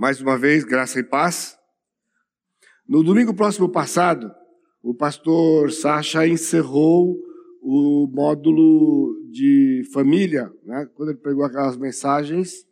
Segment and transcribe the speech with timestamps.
[0.00, 1.58] Mais uma vez, graça e paz.
[2.88, 4.32] No domingo próximo passado,
[4.82, 7.20] o pastor Sacha encerrou
[7.60, 10.88] o módulo de família, né?
[10.94, 12.66] quando ele pegou aquelas mensagens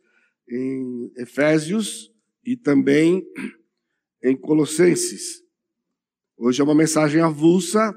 [0.49, 2.11] em Efésios
[2.43, 3.23] e também
[4.23, 5.43] em Colossenses.
[6.35, 7.93] Hoje é uma mensagem avulsa,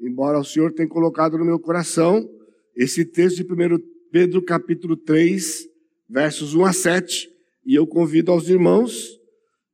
[0.00, 2.26] embora o Senhor tenha colocado no meu coração
[2.74, 3.78] esse texto de 1
[4.10, 5.68] Pedro capítulo 3,
[6.08, 7.35] versos 1 a 7,
[7.66, 9.18] e eu convido aos irmãos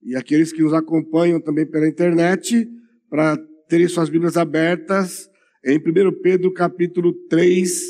[0.02, 2.66] e aqueles que nos acompanham também pela internet
[3.10, 3.37] para
[3.68, 5.30] terem suas Bíblias abertas
[5.65, 7.80] em 1 Pedro capítulo 3,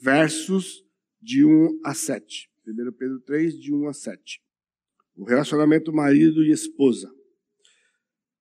[0.00, 0.82] versos
[1.22, 2.48] de 1 a 7.
[2.66, 4.40] 1 Pedro 3, de 1 a 7.
[5.16, 7.10] O relacionamento marido e esposa.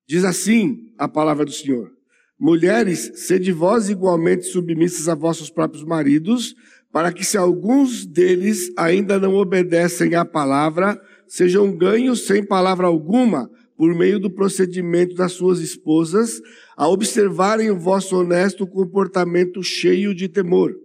[0.08, 1.92] Diz assim a palavra do Senhor:
[2.40, 6.56] Mulheres, sede vós igualmente submissas a vossos próprios maridos,
[6.92, 13.50] para que se alguns deles ainda não obedecem à palavra, sejam ganhos sem palavra alguma,
[13.78, 16.42] por meio do procedimento das suas esposas,
[16.76, 20.76] a observarem o vosso honesto comportamento cheio de temor.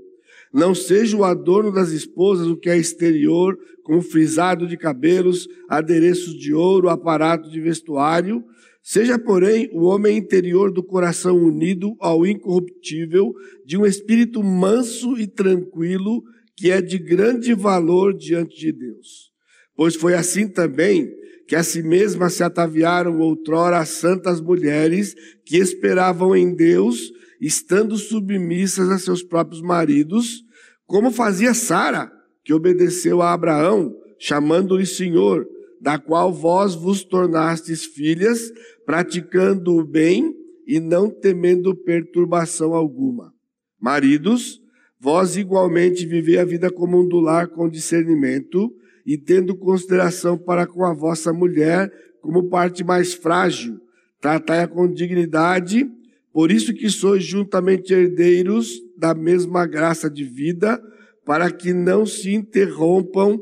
[0.53, 6.39] Não seja o adorno das esposas o que é exterior, com frisado de cabelos, adereços
[6.39, 8.45] de ouro, aparato de vestuário,
[8.87, 13.33] Seja, porém, o homem interior do coração unido ao incorruptível,
[13.65, 16.23] de um espírito manso e tranquilo,
[16.55, 19.33] que é de grande valor diante de Deus.
[19.75, 21.11] Pois foi assim também
[21.49, 25.15] que a si mesmas se ataviaram outrora as santas mulheres
[25.47, 30.45] que esperavam em Deus, estando submissas a seus próprios maridos,
[30.85, 32.13] como fazia Sara,
[32.45, 35.47] que obedeceu a Abraão, chamando-lhe Senhor,
[35.85, 38.51] da qual vós vos tornastes filhas,
[38.87, 40.35] praticando o bem
[40.67, 43.35] e não temendo perturbação alguma.
[43.79, 44.63] Maridos,
[44.99, 48.75] vós igualmente vivei a vida comum do lar com discernimento
[49.05, 53.79] e tendo consideração para com a vossa mulher como parte mais frágil,
[54.23, 55.87] tratai-a com dignidade,
[56.33, 60.83] por isso que sois juntamente herdeiros da mesma graça de vida,
[61.27, 63.39] para que não se interrompam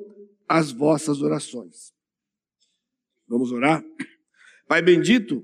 [0.48, 1.91] as vossas orações.
[3.32, 3.82] Vamos orar?
[4.69, 5.43] Pai bendito,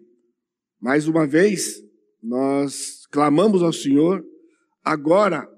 [0.78, 1.82] mais uma vez,
[2.22, 4.22] nós clamamos ao Senhor,
[4.84, 5.48] agora,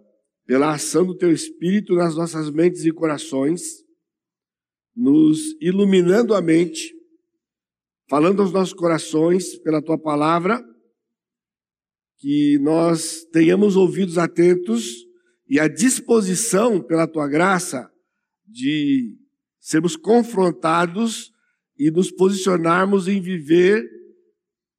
[0.46, 3.84] pela ação do Teu Espírito nas nossas mentes e corações,
[4.94, 6.94] nos iluminando a mente,
[8.08, 10.64] falando aos nossos corações pela Tua palavra,
[12.18, 15.04] que nós tenhamos ouvidos atentos
[15.48, 17.90] e a disposição pela Tua graça
[18.46, 19.18] de
[19.58, 21.32] sermos confrontados
[21.80, 23.82] e nos posicionarmos em viver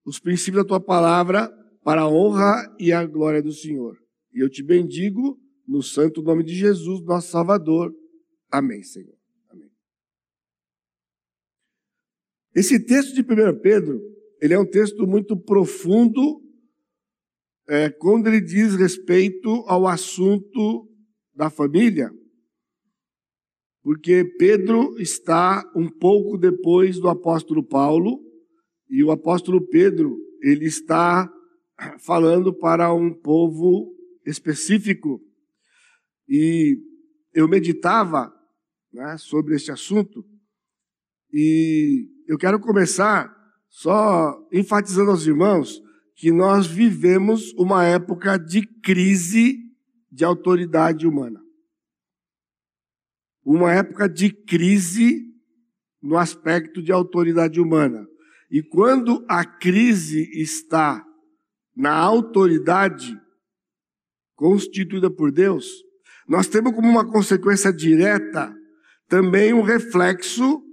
[0.06, 1.52] os princípios da tua palavra
[1.84, 3.98] para a honra e a glória do Senhor.
[4.32, 7.92] E eu te bendigo no santo nome de Jesus, nosso Salvador.
[8.52, 9.18] Amém, Senhor.
[9.50, 9.72] Amém.
[12.56, 14.00] Esse texto de 1 Pedro,
[14.40, 16.40] ele é um texto muito profundo
[17.68, 20.88] é, quando ele diz respeito ao assunto
[21.34, 22.12] da família
[23.84, 28.20] porque Pedro está um pouco depois do apóstolo Paulo,
[28.90, 31.32] e o apóstolo Pedro, ele está
[32.00, 35.20] falando para um povo específico.
[36.28, 36.78] E
[37.34, 38.32] eu meditava
[38.94, 40.24] né, sobre este assunto,
[41.34, 43.36] e eu quero começar
[43.70, 45.82] só enfatizando aos irmãos
[46.16, 49.58] que nós vivemos uma época de crise
[50.12, 51.42] de autoridade humana
[53.44, 55.26] uma época de crise
[56.02, 58.08] no aspecto de autoridade humana.
[58.50, 61.06] E quando a crise está
[61.76, 63.20] na autoridade
[64.36, 65.68] constituída por Deus,
[66.28, 68.54] nós temos como uma consequência direta
[69.08, 70.64] também um reflexo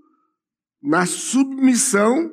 [0.80, 2.30] na submissão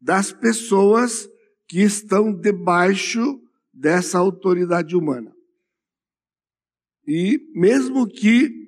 [0.00, 1.28] das pessoas
[1.66, 3.40] que estão debaixo
[3.72, 5.34] dessa autoridade humana.
[7.06, 8.59] E mesmo que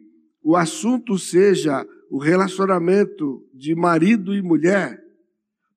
[0.42, 5.00] o assunto seja o relacionamento de marido e mulher,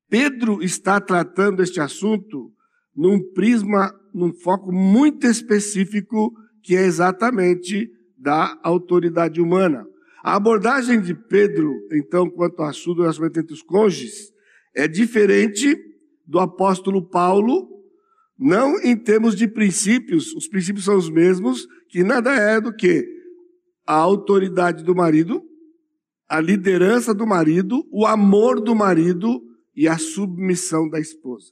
[0.09, 2.51] Pedro está tratando este assunto
[2.95, 6.33] num prisma, num foco muito específico,
[6.63, 9.85] que é exatamente da autoridade humana.
[10.23, 14.31] A abordagem de Pedro, então, quanto ao assunto do relacionamento entre os cônjuges,
[14.75, 15.77] é diferente
[16.25, 17.69] do apóstolo Paulo,
[18.38, 23.14] não em termos de princípios, os princípios são os mesmos, que nada é do que
[23.85, 25.43] a autoridade do marido,
[26.27, 29.41] a liderança do marido, o amor do marido
[29.75, 31.51] e a submissão da esposa.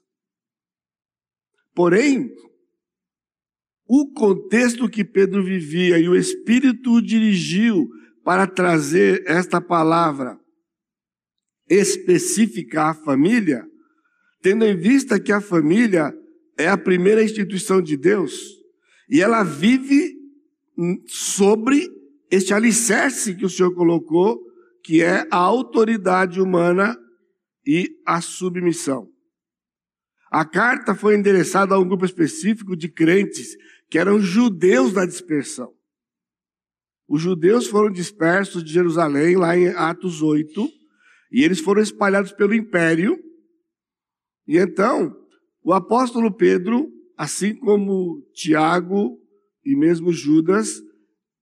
[1.75, 2.31] Porém,
[3.87, 7.89] o contexto que Pedro vivia e o Espírito o dirigiu
[8.23, 10.39] para trazer esta palavra
[11.69, 13.65] especificar a família,
[14.41, 16.13] tendo em vista que a família
[16.57, 18.33] é a primeira instituição de Deus
[19.09, 20.15] e ela vive
[21.07, 21.89] sobre
[22.33, 24.41] este alicerce que o Senhor colocou,
[24.83, 26.97] que é a autoridade humana
[27.63, 29.07] e a submissão.
[30.31, 33.55] A carta foi endereçada a um grupo específico de crentes
[33.87, 35.71] que eram judeus da dispersão.
[37.07, 40.67] Os judeus foram dispersos de Jerusalém, lá em Atos 8,
[41.31, 43.15] e eles foram espalhados pelo império.
[44.47, 45.15] E então,
[45.61, 49.19] o apóstolo Pedro, assim como Tiago
[49.63, 50.81] e mesmo Judas,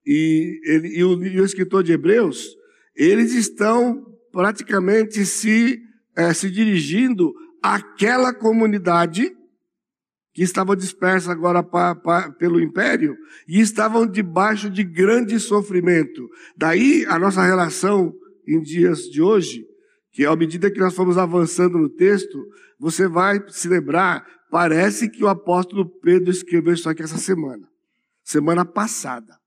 [0.05, 2.55] e, ele, e, o, e o escritor de Hebreus,
[2.95, 5.79] eles estão praticamente se,
[6.15, 9.35] é, se dirigindo àquela comunidade
[10.33, 13.17] que estava dispersa agora pa, pa, pelo império
[13.47, 16.27] e estavam debaixo de grande sofrimento.
[16.55, 18.13] Daí a nossa relação
[18.47, 19.65] em dias de hoje,
[20.11, 22.37] que à medida que nós fomos avançando no texto,
[22.79, 27.67] você vai se lembrar, parece que o apóstolo Pedro escreveu isso aqui essa semana,
[28.23, 29.40] semana passada.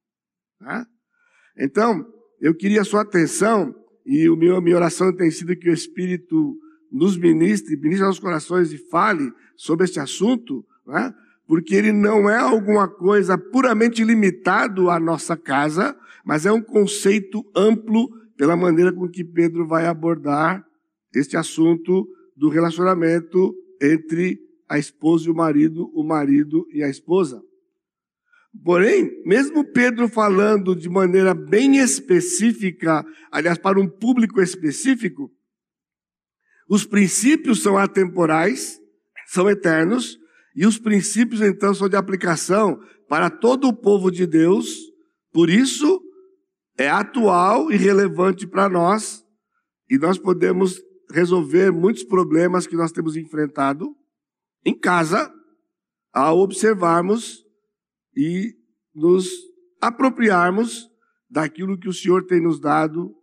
[1.59, 2.05] Então,
[2.41, 3.75] eu queria a sua atenção,
[4.05, 6.57] e o meu, a minha oração tem sido que o Espírito
[6.91, 11.13] nos ministre, ministre aos corações e fale sobre este assunto, né?
[11.47, 17.45] porque ele não é alguma coisa puramente limitado à nossa casa, mas é um conceito
[17.55, 20.65] amplo pela maneira com que Pedro vai abordar
[21.15, 24.39] este assunto do relacionamento entre
[24.69, 27.43] a esposa e o marido, o marido e a esposa.
[28.62, 35.31] Porém, mesmo Pedro falando de maneira bem específica, aliás, para um público específico,
[36.69, 38.79] os princípios são atemporais,
[39.27, 40.19] são eternos,
[40.56, 44.69] e os princípios, então, são de aplicação para todo o povo de Deus,
[45.33, 46.01] por isso
[46.79, 49.25] é atual e relevante para nós,
[49.91, 50.81] e nós podemos
[51.11, 53.95] resolver muitos problemas que nós temos enfrentado
[54.65, 55.31] em casa,
[56.12, 57.44] ao observarmos
[58.17, 58.55] e
[58.95, 59.29] nos
[59.81, 60.89] apropriarmos
[61.29, 63.15] daquilo que o Senhor tem nos dado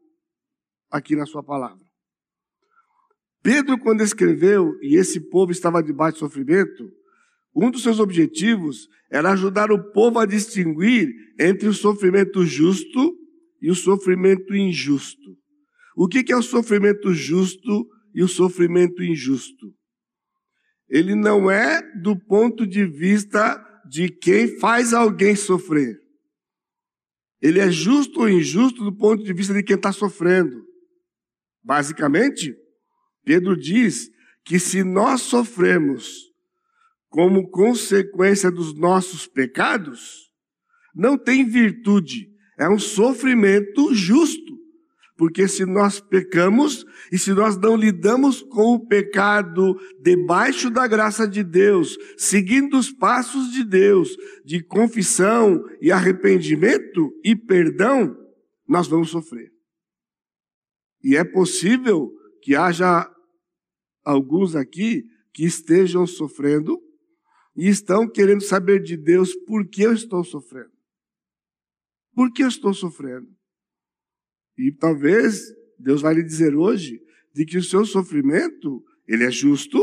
[0.89, 1.83] aqui na Sua palavra.
[3.43, 6.91] Pedro, quando escreveu, e esse povo estava debaixo de sofrimento,
[7.55, 11.09] um dos seus objetivos era ajudar o povo a distinguir
[11.39, 13.15] entre o sofrimento justo
[13.61, 15.37] e o sofrimento injusto.
[15.95, 19.73] O que é o sofrimento justo e o sofrimento injusto?
[20.87, 23.57] Ele não é do ponto de vista
[23.91, 25.99] de quem faz alguém sofrer.
[27.41, 30.65] Ele é justo ou injusto do ponto de vista de quem está sofrendo.
[31.61, 32.55] Basicamente,
[33.25, 34.09] Pedro diz
[34.45, 36.31] que se nós sofremos
[37.09, 40.31] como consequência dos nossos pecados,
[40.95, 44.57] não tem virtude, é um sofrimento justo.
[45.21, 51.27] Porque se nós pecamos e se nós não lidamos com o pecado debaixo da graça
[51.27, 58.17] de Deus, seguindo os passos de Deus, de confissão e arrependimento e perdão,
[58.67, 59.51] nós vamos sofrer.
[61.03, 63.07] E é possível que haja
[64.03, 65.03] alguns aqui
[65.35, 66.81] que estejam sofrendo
[67.55, 70.73] e estão querendo saber de Deus por que eu estou sofrendo.
[72.15, 73.39] Por que eu estou sofrendo?
[74.61, 75.41] E talvez
[75.79, 77.01] Deus vai lhe dizer hoje
[77.33, 79.81] de que o seu sofrimento, ele é justo,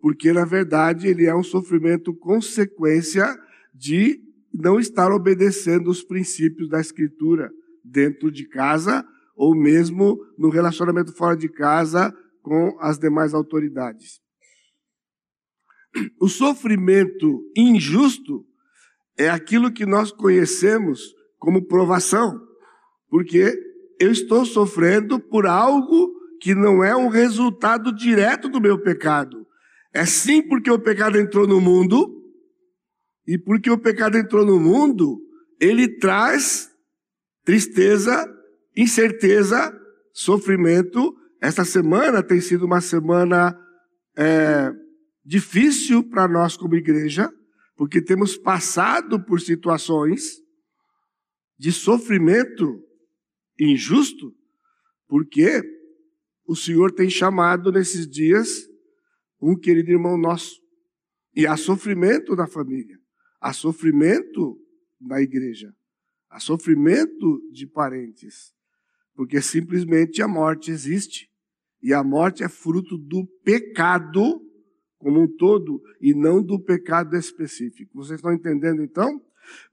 [0.00, 3.26] porque na verdade ele é um sofrimento consequência
[3.74, 4.18] de
[4.50, 7.50] não estar obedecendo os princípios da escritura
[7.84, 9.06] dentro de casa
[9.36, 12.10] ou mesmo no relacionamento fora de casa
[12.40, 14.22] com as demais autoridades.
[16.18, 18.46] O sofrimento injusto
[19.18, 22.40] é aquilo que nós conhecemos como provação,
[23.10, 29.46] porque eu estou sofrendo por algo que não é um resultado direto do meu pecado.
[29.92, 32.22] É sim porque o pecado entrou no mundo,
[33.26, 35.18] e porque o pecado entrou no mundo,
[35.58, 36.70] ele traz
[37.44, 38.28] tristeza,
[38.76, 39.74] incerteza,
[40.12, 41.16] sofrimento.
[41.40, 43.58] Esta semana tem sido uma semana
[44.16, 44.70] é,
[45.24, 47.32] difícil para nós como igreja,
[47.76, 50.42] porque temos passado por situações
[51.58, 52.83] de sofrimento
[53.58, 54.34] injusto,
[55.06, 55.62] porque
[56.46, 58.68] o Senhor tem chamado nesses dias
[59.40, 60.60] um querido irmão nosso.
[61.34, 62.98] E há sofrimento na família,
[63.40, 64.58] há sofrimento
[65.00, 65.74] na igreja,
[66.30, 68.52] há sofrimento de parentes,
[69.14, 71.28] porque simplesmente a morte existe.
[71.82, 74.40] E a morte é fruto do pecado
[74.96, 77.92] como um todo e não do pecado específico.
[77.94, 79.20] Vocês estão entendendo então?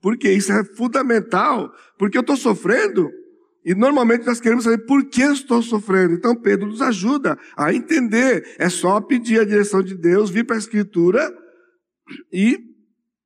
[0.02, 3.10] Porque isso é fundamental, porque eu estou sofrendo
[3.64, 6.16] E normalmente nós queremos saber por que eu estou sofrendo.
[6.16, 8.56] Então Pedro nos ajuda a entender.
[8.58, 11.32] É só pedir a direção de Deus, vir para a Escritura
[12.32, 12.60] e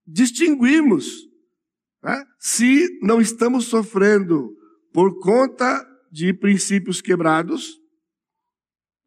[0.05, 1.25] distinguirmos
[2.03, 2.23] né?
[2.37, 4.55] se não estamos sofrendo
[4.93, 7.79] por conta de princípios quebrados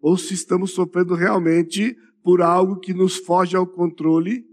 [0.00, 4.44] ou se estamos sofrendo realmente por algo que nos foge ao controle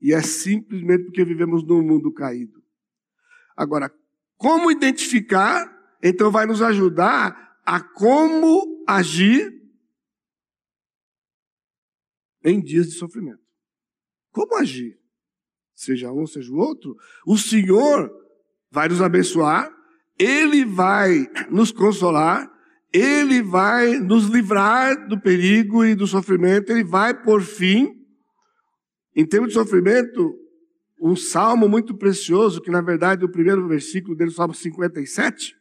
[0.00, 2.60] e é simplesmente porque vivemos num mundo caído.
[3.56, 3.92] Agora,
[4.36, 9.52] como identificar então vai nos ajudar a como agir
[12.44, 13.42] em dias de sofrimento.
[14.32, 14.98] Como agir?
[15.74, 16.96] Seja um, seja o outro.
[17.26, 18.10] O Senhor
[18.70, 19.70] vai nos abençoar,
[20.18, 22.50] Ele vai nos consolar,
[22.92, 27.98] Ele vai nos livrar do perigo e do sofrimento, Ele vai por fim.
[29.14, 30.34] Em termos de sofrimento,
[31.00, 35.59] um salmo muito precioso, que na verdade o primeiro versículo dele, Salmo 57,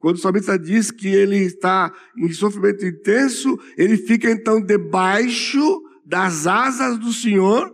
[0.00, 5.60] quando o salmista diz que ele está em sofrimento intenso, ele fica então debaixo
[6.06, 7.70] das asas do Senhor.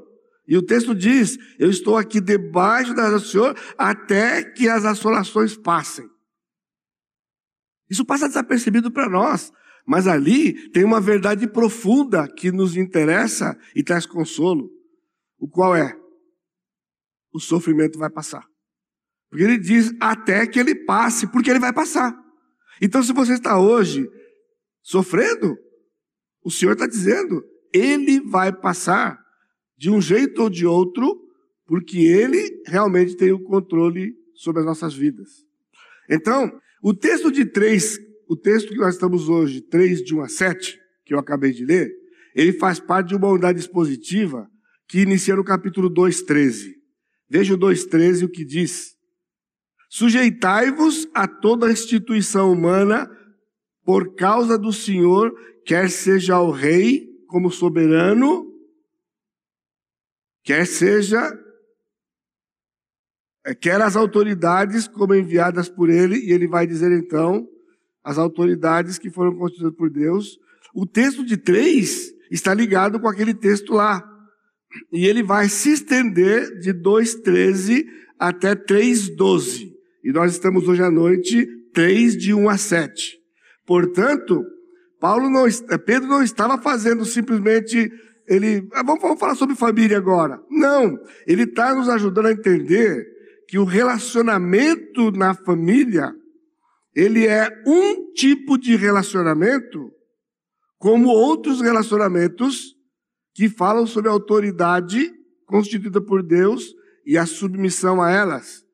[0.46, 4.84] E o texto diz: Eu estou aqui debaixo das asas do Senhor até que as
[4.84, 6.04] assolações passem.
[7.88, 9.52] Isso passa desapercebido para nós,
[9.86, 14.68] mas ali tem uma verdade profunda que nos interessa e traz consolo.
[15.38, 15.96] O qual é?
[17.32, 18.44] O sofrimento vai passar.
[19.28, 22.16] Porque ele diz até que ele passe, porque ele vai passar.
[22.80, 24.08] Então, se você está hoje
[24.82, 25.56] sofrendo,
[26.44, 27.42] o Senhor está dizendo,
[27.72, 29.18] ele vai passar
[29.76, 31.20] de um jeito ou de outro,
[31.66, 35.28] porque ele realmente tem o controle sobre as nossas vidas.
[36.08, 36.50] Então,
[36.82, 40.78] o texto de 3, o texto que nós estamos hoje, 3 de 1 a 7,
[41.04, 41.90] que eu acabei de ler,
[42.34, 44.48] ele faz parte de uma unidade expositiva
[44.86, 46.76] que inicia no capítulo 2, 13.
[47.28, 48.95] Veja o 2,13 o que diz.
[49.88, 53.10] Sujeitai-vos a toda instituição humana
[53.84, 55.32] por causa do Senhor,
[55.64, 58.52] quer seja o rei como soberano,
[60.42, 61.32] quer seja
[63.46, 67.48] eh, quer as autoridades como enviadas por ele, e ele vai dizer então
[68.02, 70.38] as autoridades que foram constituídas por Deus.
[70.74, 74.04] O texto de 3 está ligado com aquele texto lá.
[74.92, 77.84] E ele vai se estender de 2,13
[78.18, 79.75] até 3,12.
[80.06, 83.18] E nós estamos hoje à noite 3 de 1 a 7.
[83.66, 84.40] Portanto,
[85.00, 85.46] Paulo não,
[85.84, 87.90] Pedro não estava fazendo simplesmente
[88.28, 90.40] ele, ah, vamos, vamos falar sobre família agora.
[90.48, 90.96] Não,
[91.26, 93.04] ele está nos ajudando a entender
[93.48, 96.14] que o relacionamento na família,
[96.94, 99.90] ele é um tipo de relacionamento,
[100.78, 102.76] como outros relacionamentos
[103.34, 105.12] que falam sobre a autoridade
[105.46, 106.72] constituída por Deus
[107.04, 108.65] e a submissão a elas.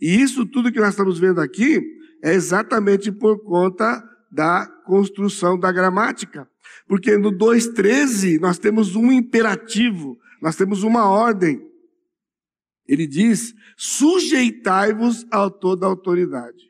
[0.00, 1.82] E isso tudo que nós estamos vendo aqui
[2.22, 6.48] é exatamente por conta da construção da gramática.
[6.86, 11.60] Porque no 2.13 nós temos um imperativo, nós temos uma ordem.
[12.86, 16.68] Ele diz: sujeitai-vos a toda autoridade.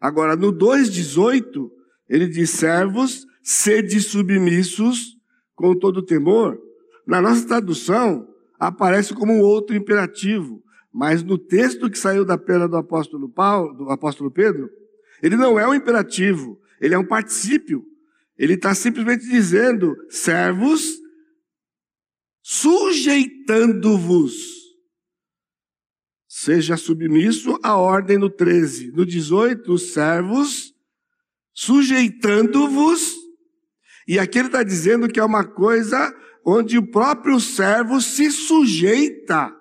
[0.00, 1.70] Agora, no 2,18,
[2.08, 5.16] ele diz: servos, sede submissos
[5.54, 6.58] com todo temor,
[7.06, 10.62] na nossa tradução aparece como outro imperativo,
[10.96, 14.70] mas no texto que saiu da pena do apóstolo Paulo, do apóstolo Pedro,
[15.22, 17.84] ele não é um imperativo, ele é um particípio.
[18.38, 20.96] Ele está simplesmente dizendo, servos,
[22.42, 24.34] sujeitando-vos.
[26.26, 28.92] Seja submisso à ordem no 13.
[28.92, 30.72] No 18, os servos,
[31.52, 33.16] sujeitando-vos
[34.06, 39.52] e aqui ele está dizendo que é uma coisa onde o próprio servo se sujeita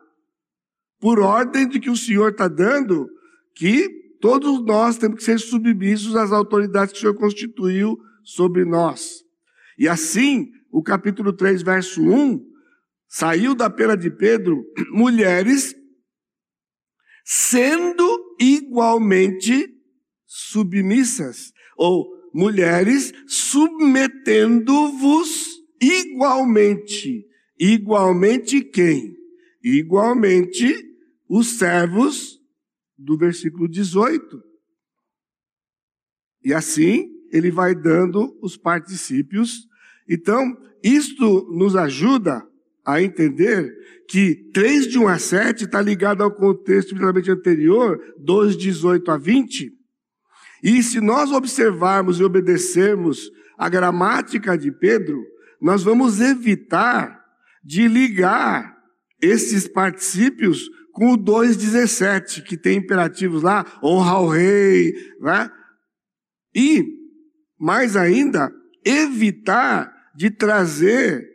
[1.06, 3.08] por ordem de que o Senhor está dando,
[3.54, 3.88] que
[4.20, 9.24] todos nós temos que ser submissos às autoridades que o Senhor constituiu sobre nós.
[9.78, 12.44] E assim, o capítulo 3, verso 1,
[13.08, 15.76] saiu da pena de Pedro, mulheres
[17.24, 19.76] sendo igualmente
[20.26, 27.28] submissas, ou mulheres, submetendo-vos igualmente.
[27.60, 29.16] Igualmente quem?
[29.64, 30.85] Igualmente
[31.28, 32.40] os servos
[32.98, 34.44] do versículo 18.
[36.44, 39.68] E assim ele vai dando os particípios.
[40.08, 42.46] Então, isto nos ajuda
[42.86, 43.74] a entender
[44.08, 49.18] que 3 de 1 a 7 está ligado ao contexto imediatamente anterior, 2, 18 a
[49.18, 49.76] 20,
[50.66, 55.24] e se nós observarmos e obedecermos a gramática de Pedro,
[55.62, 57.24] nós vamos evitar
[57.64, 58.76] de ligar
[59.22, 65.52] esses particípios com o 2,17, que tem imperativos lá, honra ao rei, né?
[66.56, 66.86] E,
[67.60, 68.50] mais ainda,
[68.84, 71.28] evitar de trazer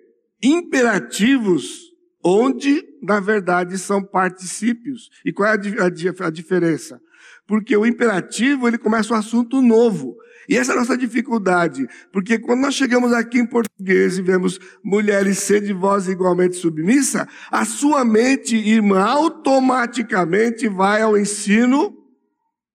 [0.42, 1.90] imperativos
[2.24, 5.10] onde, na verdade, são particípios.
[5.26, 6.98] E qual é a, a, a diferença?
[7.46, 10.16] Porque o imperativo, ele começa um assunto novo.
[10.50, 14.58] E essa é a nossa dificuldade, porque quando nós chegamos aqui em português e vemos
[14.82, 21.96] mulheres ser de voz igualmente submissa, a sua mente, irmã, automaticamente vai ao ensino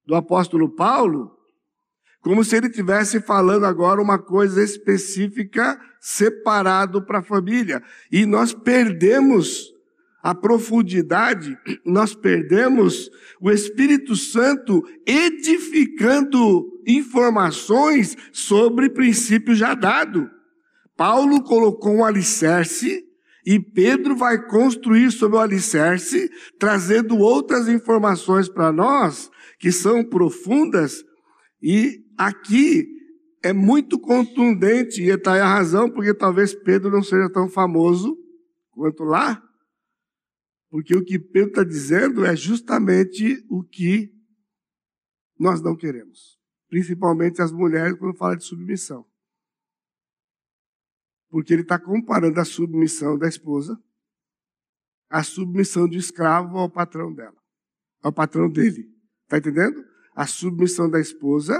[0.08, 1.32] do apóstolo Paulo,
[2.22, 7.84] como se ele estivesse falando agora uma coisa específica, separado para a família.
[8.10, 9.75] E nós perdemos
[10.26, 11.56] a profundidade,
[11.86, 20.28] nós perdemos o Espírito Santo edificando informações sobre princípios já dado.
[20.98, 23.04] Paulo colocou um alicerce
[23.46, 29.30] e Pedro vai construir sobre o alicerce, trazendo outras informações para nós
[29.60, 31.04] que são profundas
[31.62, 32.88] e aqui
[33.44, 38.18] é muito contundente e está aí a razão porque talvez Pedro não seja tão famoso
[38.72, 39.45] quanto lá,
[40.76, 44.14] porque o que Pedro está dizendo é justamente o que
[45.40, 46.38] nós não queremos.
[46.68, 49.10] Principalmente as mulheres quando fala de submissão.
[51.30, 53.82] Porque ele está comparando a submissão da esposa
[55.10, 57.42] à submissão do escravo ao patrão dela,
[58.02, 58.94] ao patrão dele.
[59.24, 59.82] Está entendendo?
[60.14, 61.56] A submissão da esposa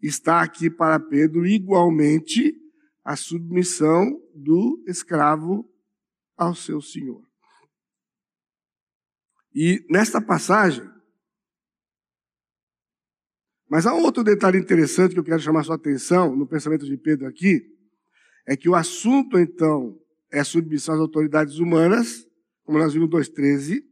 [0.00, 2.54] está aqui para Pedro igualmente
[3.02, 5.68] a submissão do escravo
[6.36, 7.25] ao seu senhor.
[9.58, 10.86] E nesta passagem,
[13.70, 17.26] mas há outro detalhe interessante que eu quero chamar sua atenção no pensamento de Pedro
[17.26, 17.66] aqui,
[18.46, 19.98] é que o assunto então
[20.30, 22.28] é submissão às autoridades humanas,
[22.64, 23.82] como nós vimos 2.13,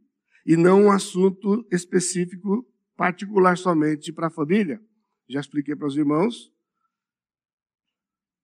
[0.45, 2.63] e não um assunto específico,
[2.95, 4.79] particular somente para a família.
[5.27, 6.53] Já expliquei para os irmãos.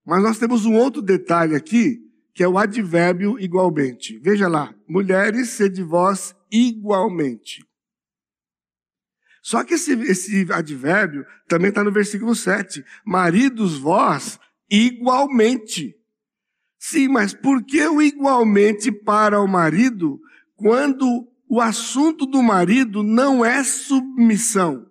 [0.04, 2.02] Mas nós temos um outro detalhe aqui,
[2.34, 4.18] que é o advérbio igualmente.
[4.18, 7.66] Veja lá, mulheres, sede vós igualmente.
[9.42, 12.84] Só que esse, esse advérbio também está no versículo 7.
[13.06, 15.96] Maridos vós igualmente.
[16.78, 20.20] Sim, mas por que o igualmente para o marido
[20.56, 24.88] quando o assunto do marido não é submissão?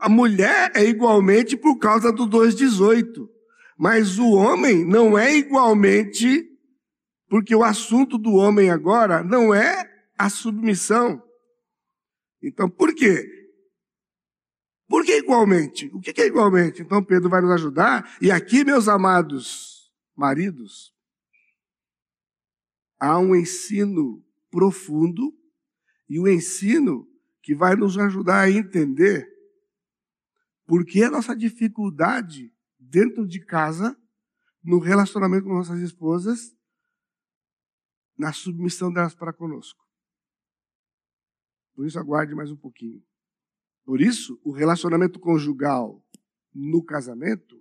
[0.00, 3.28] A mulher é igualmente por causa do 2,18.
[3.78, 6.49] Mas o homem não é igualmente,
[7.30, 9.88] porque o assunto do homem agora não é
[10.18, 11.22] a submissão.
[12.42, 13.24] Então, por quê?
[14.88, 15.88] Por que igualmente?
[15.94, 16.82] O que é igualmente?
[16.82, 18.18] Então, Pedro vai nos ajudar.
[18.20, 20.92] E aqui, meus amados maridos,
[22.98, 25.32] há um ensino profundo
[26.08, 27.08] e um ensino
[27.40, 29.24] que vai nos ajudar a entender
[30.66, 33.96] por que a nossa dificuldade dentro de casa,
[34.64, 36.58] no relacionamento com nossas esposas,
[38.20, 39.82] na submissão delas para conosco.
[41.74, 43.02] Por isso, aguarde mais um pouquinho.
[43.82, 46.04] Por isso, o relacionamento conjugal
[46.54, 47.56] no casamento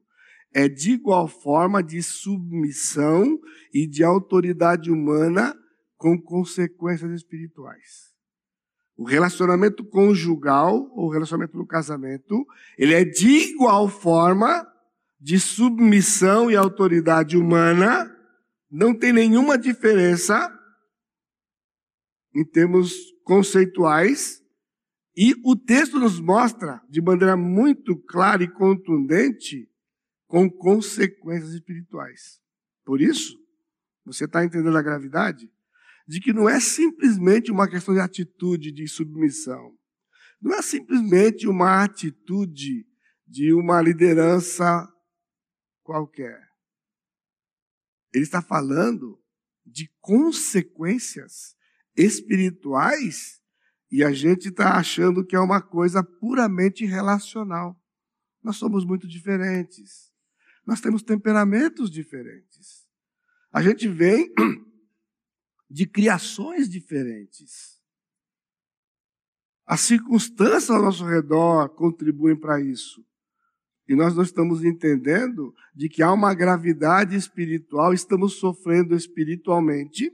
[0.53, 3.39] é de igual forma de submissão
[3.73, 5.57] e de autoridade humana
[5.95, 8.13] com consequências espirituais.
[8.97, 12.45] O relacionamento conjugal, ou relacionamento no casamento,
[12.77, 14.67] ele é de igual forma
[15.17, 18.13] de submissão e autoridade humana,
[18.69, 20.55] não tem nenhuma diferença
[22.33, 24.41] em termos conceituais,
[25.15, 29.69] e o texto nos mostra de maneira muito clara e contundente
[30.27, 32.39] com consequências espirituais.
[32.85, 33.37] Por isso,
[34.05, 35.51] você está entendendo a gravidade
[36.07, 39.77] de que não é simplesmente uma questão de atitude de submissão.
[40.41, 42.87] Não é simplesmente uma atitude
[43.27, 44.87] de uma liderança
[45.83, 46.48] qualquer.
[48.13, 49.21] Ele está falando
[49.65, 51.55] de consequências
[51.95, 53.41] espirituais
[53.91, 57.79] e a gente está achando que é uma coisa puramente relacional.
[58.41, 60.11] Nós somos muito diferentes.
[60.65, 62.87] Nós temos temperamentos diferentes.
[63.51, 64.31] A gente vem
[65.69, 67.79] de criações diferentes.
[69.65, 73.05] As circunstâncias ao nosso redor contribuem para isso.
[73.89, 80.11] E nós não estamos entendendo de que há uma gravidade espiritual, estamos sofrendo espiritualmente,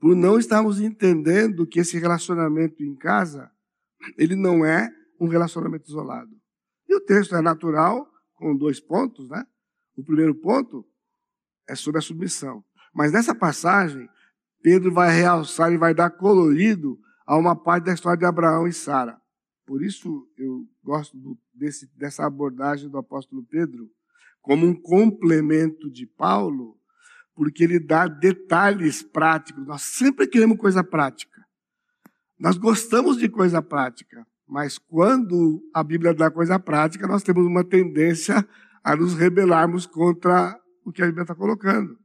[0.00, 3.50] por não estarmos entendendo que esse relacionamento em casa,
[4.16, 6.34] ele não é um relacionamento isolado.
[6.88, 9.44] E o texto é natural, com dois pontos, né?
[9.94, 10.86] O primeiro ponto
[11.68, 12.64] é sobre a submissão.
[12.94, 14.08] Mas nessa passagem,
[14.62, 18.72] Pedro vai realçar e vai dar colorido a uma parte da história de Abraão e
[18.72, 19.21] Sara.
[19.72, 21.16] Por isso eu gosto
[21.54, 23.88] desse, dessa abordagem do apóstolo Pedro
[24.42, 26.76] como um complemento de Paulo,
[27.34, 29.66] porque ele dá detalhes práticos.
[29.66, 31.40] Nós sempre queremos coisa prática.
[32.38, 37.64] Nós gostamos de coisa prática, mas quando a Bíblia dá coisa prática, nós temos uma
[37.64, 38.46] tendência
[38.84, 40.54] a nos rebelarmos contra
[40.84, 41.96] o que a Bíblia está colocando.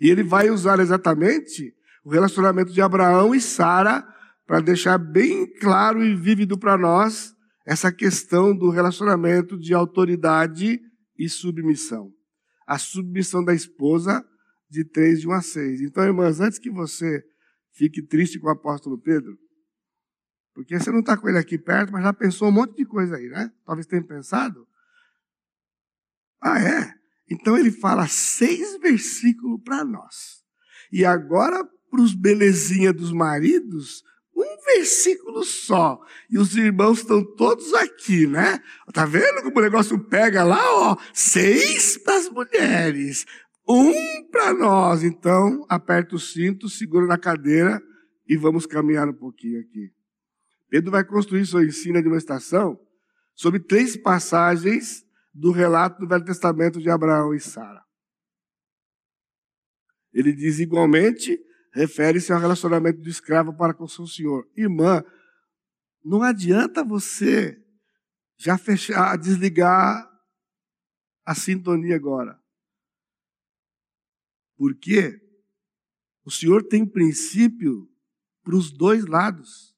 [0.00, 1.72] E ele vai usar exatamente
[2.04, 4.04] o relacionamento de Abraão e Sara
[4.52, 7.34] para deixar bem claro e vívido para nós
[7.64, 10.78] essa questão do relacionamento de autoridade
[11.18, 12.12] e submissão.
[12.66, 14.22] A submissão da esposa
[14.68, 15.80] de 3 de 1 a 6.
[15.80, 17.24] Então, irmãs, antes que você
[17.72, 19.38] fique triste com o apóstolo Pedro,
[20.52, 23.16] porque você não está com ele aqui perto, mas já pensou um monte de coisa
[23.16, 23.50] aí, né?
[23.64, 24.68] Talvez tenha pensado.
[26.42, 26.92] Ah, é?
[27.30, 30.44] Então ele fala seis versículos para nós.
[30.92, 34.04] E agora, para os belezinha dos maridos,
[34.42, 36.00] um versículo só.
[36.28, 38.60] E os irmãos estão todos aqui, né?
[38.92, 40.96] Tá vendo como o negócio pega lá, ó?
[41.14, 43.24] Seis para as mulheres,
[43.68, 43.92] um
[44.30, 45.02] para nós.
[45.02, 47.82] Então, aperta o cinto, segura na cadeira
[48.28, 49.92] e vamos caminhar um pouquinho aqui.
[50.68, 52.80] Pedro vai construir sua ensina de uma estação
[53.34, 57.82] sobre três passagens do relato do Velho Testamento de Abraão e Sara.
[60.12, 61.38] Ele diz igualmente
[61.72, 64.48] refere-se ao relacionamento do escravo para com seu senhor.
[64.56, 65.02] Irmã,
[66.04, 67.62] não adianta você
[68.36, 70.08] já fechar, desligar
[71.24, 72.40] a sintonia agora.
[74.56, 75.20] Porque
[76.24, 77.88] o Senhor tem princípio
[78.42, 79.74] para os dois lados.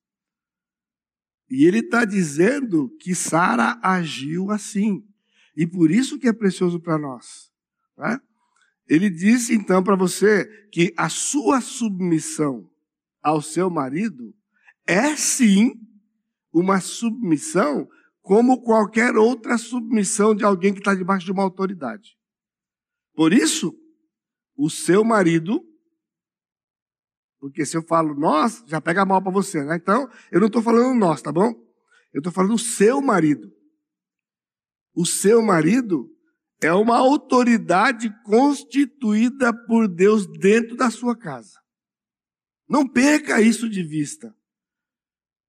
[1.49, 5.07] E ele está dizendo que Sara agiu assim.
[5.57, 7.53] E por isso que é precioso para nós.
[7.95, 8.21] Tá?
[8.89, 12.71] Ele disse então para você que a sua submissão
[13.23, 14.35] ao seu marido
[14.87, 15.73] é sim
[16.53, 17.89] uma submissão
[18.21, 22.17] como qualquer outra submissão de alguém que está debaixo de uma autoridade.
[23.15, 23.75] Por isso,
[24.57, 25.63] o seu marido,
[27.39, 29.77] porque se eu falo nós, já pega mal para você, né?
[29.77, 31.53] Então, eu não estou falando nós, tá bom?
[32.13, 33.53] Eu estou falando o seu marido.
[34.95, 36.09] O seu marido
[36.65, 41.61] é uma autoridade constituída por Deus dentro da sua casa.
[42.67, 44.35] Não perca isso de vista.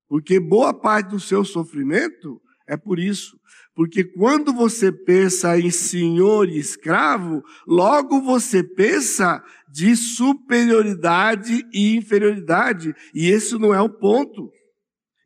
[0.10, 3.40] Porque boa parte do seu sofrimento é por isso.
[3.74, 12.94] Porque quando você pensa em senhor e escravo, logo você pensa de superioridade e inferioridade.
[13.14, 14.52] E esse não é o ponto.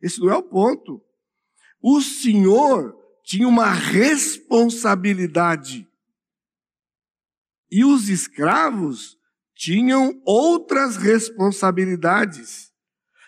[0.00, 1.02] Esse não é o ponto.
[1.82, 5.86] O senhor tinha uma responsabilidade.
[7.70, 9.16] E os escravos
[9.54, 12.72] tinham outras responsabilidades.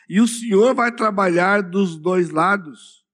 [0.09, 3.05] E o Senhor vai trabalhar dos dois lados.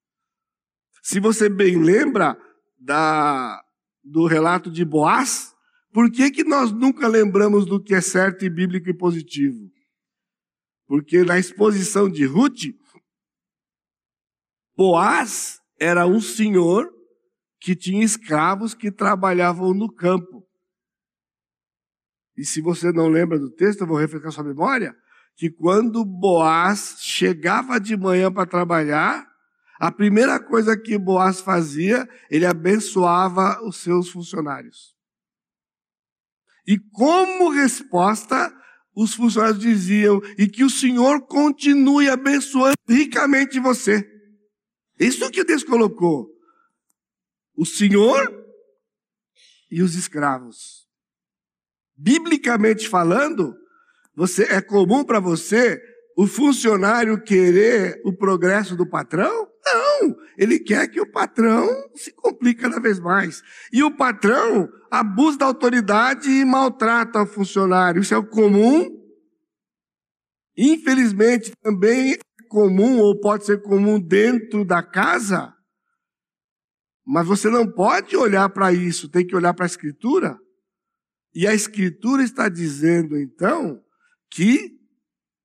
[1.02, 2.36] Se você bem lembra
[2.78, 3.62] da,
[4.02, 5.54] do relato de Boaz,
[5.92, 9.70] por que, que nós nunca lembramos do que é certo e bíblico e positivo?
[10.86, 12.74] Porque na exposição de Ruth,
[14.76, 16.88] Boaz era um senhor
[17.60, 20.46] que tinha escravos que trabalhavam no campo.
[22.36, 24.94] E se você não lembra do texto, eu vou refrescar sua memória,
[25.36, 29.26] que quando Boaz chegava de manhã para trabalhar,
[29.78, 34.96] a primeira coisa que Boaz fazia, ele abençoava os seus funcionários.
[36.66, 38.52] E como resposta,
[38.94, 44.17] os funcionários diziam: e que o Senhor continue abençoando ricamente você.
[44.98, 46.28] Isso que Deus colocou.
[47.56, 48.44] O Senhor
[49.70, 50.86] e os escravos.
[51.96, 53.54] Biblicamente falando,
[54.14, 55.80] você é comum para você
[56.16, 59.48] o funcionário querer o progresso do patrão?
[59.64, 63.42] Não, ele quer que o patrão se complique cada vez mais.
[63.72, 68.02] E o patrão abusa da autoridade e maltrata o funcionário.
[68.02, 68.96] Isso é o comum.
[70.56, 75.54] Infelizmente, também comum ou pode ser comum dentro da casa,
[77.04, 80.38] mas você não pode olhar para isso, tem que olhar para a Escritura.
[81.34, 83.82] E a Escritura está dizendo, então,
[84.30, 84.78] que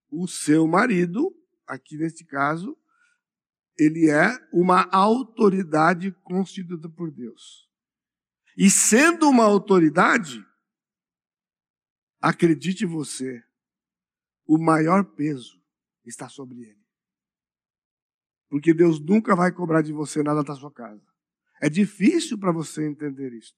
[0.09, 1.33] o seu marido,
[1.65, 2.77] aqui neste caso,
[3.77, 7.69] ele é uma autoridade constituída por Deus.
[8.57, 10.45] E sendo uma autoridade,
[12.21, 13.41] acredite você,
[14.45, 15.61] o maior peso
[16.05, 16.82] está sobre ele.
[18.53, 21.01] Porque Deus nunca vai cobrar de você nada da sua casa.
[21.59, 23.57] É difícil para você entender isto.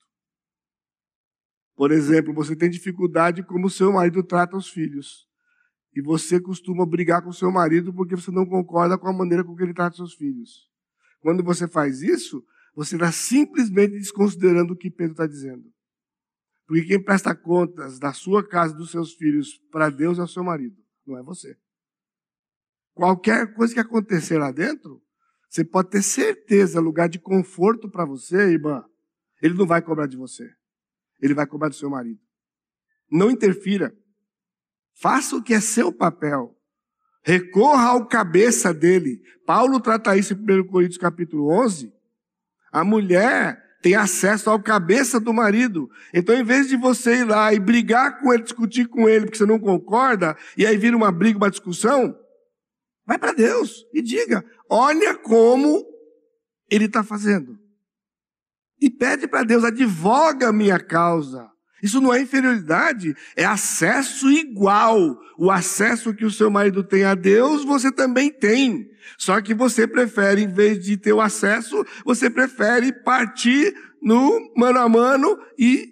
[1.76, 5.28] Por exemplo, você tem dificuldade como seu marido trata os filhos.
[5.94, 9.54] e você costuma brigar com seu marido porque você não concorda com a maneira com
[9.54, 10.70] que ele trata seus filhos.
[11.20, 12.42] Quando você faz isso,
[12.74, 15.70] você está simplesmente desconsiderando o que Pedro está dizendo.
[16.66, 20.44] Porque quem presta contas da sua casa, dos seus filhos, para Deus é o seu
[20.44, 21.58] marido, não é você.
[22.96, 25.02] Qualquer coisa que acontecer lá dentro,
[25.50, 28.84] você pode ter certeza, lugar de conforto para você, irmã,
[29.42, 30.50] ele não vai cobrar de você.
[31.22, 32.20] Ele vai cobrar do seu marido.
[33.12, 33.94] Não interfira.
[34.94, 36.58] Faça o que é seu papel.
[37.22, 39.22] Recorra ao cabeça dele.
[39.46, 41.94] Paulo trata isso em 1 Coríntios capítulo 11.
[42.72, 45.90] A mulher tem acesso ao cabeça do marido.
[46.14, 49.38] Então, em vez de você ir lá e brigar com ele, discutir com ele, porque
[49.38, 52.18] você não concorda, e aí vira uma briga, uma discussão,
[53.06, 55.86] vai para Deus e diga: olha como
[56.70, 57.58] ele está fazendo.
[58.82, 61.50] E pede para Deus, advoga minha causa.
[61.82, 65.18] Isso não é inferioridade, é acesso igual.
[65.38, 68.88] O acesso que o seu marido tem a Deus, você também tem.
[69.18, 74.80] Só que você prefere, em vez de ter o acesso, você prefere partir no mano
[74.80, 75.90] a mano e,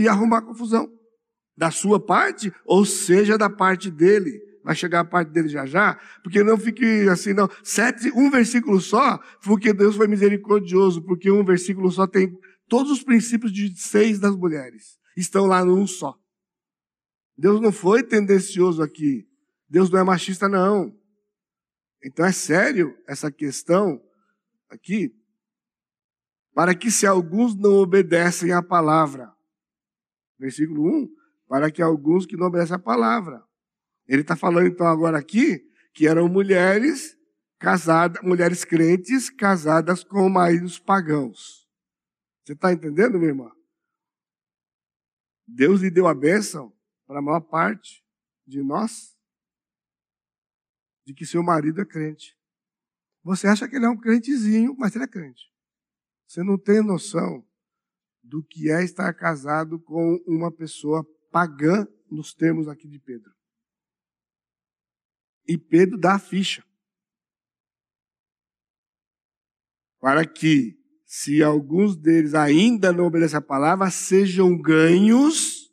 [0.00, 0.88] e arrumar confusão.
[1.56, 4.47] Da sua parte, ou seja, da parte dele.
[4.68, 7.48] Vai chegar a parte dele já já, porque não fique assim, não.
[7.64, 13.02] Sete, um versículo só, porque Deus foi misericordioso, porque um versículo só tem todos os
[13.02, 16.14] princípios de seis das mulheres estão lá num só.
[17.34, 19.26] Deus não foi tendencioso aqui.
[19.70, 20.94] Deus não é machista, não.
[22.04, 23.98] Então é sério essa questão
[24.68, 25.16] aqui.
[26.52, 29.34] Para que se alguns não obedecem à palavra.
[30.38, 31.08] Versículo 1.
[31.48, 33.47] Para que alguns que não obedecem à palavra.
[34.08, 37.16] Ele está falando então agora aqui que eram mulheres
[37.58, 41.68] casadas, mulheres crentes casadas com maridos pagãos.
[42.44, 43.52] Você está entendendo, minha irmã?
[45.46, 46.72] Deus lhe deu a bênção
[47.06, 48.04] para a maior parte
[48.46, 49.16] de nós
[51.04, 52.36] de que seu marido é crente.
[53.22, 55.52] Você acha que ele é um crentezinho, mas ele é crente.
[56.26, 57.46] Você não tem noção
[58.22, 63.37] do que é estar casado com uma pessoa pagã nos termos aqui de Pedro.
[65.48, 66.62] E Pedro dá a ficha.
[69.98, 75.72] Para que se alguns deles ainda não obedecem a palavra, sejam ganhos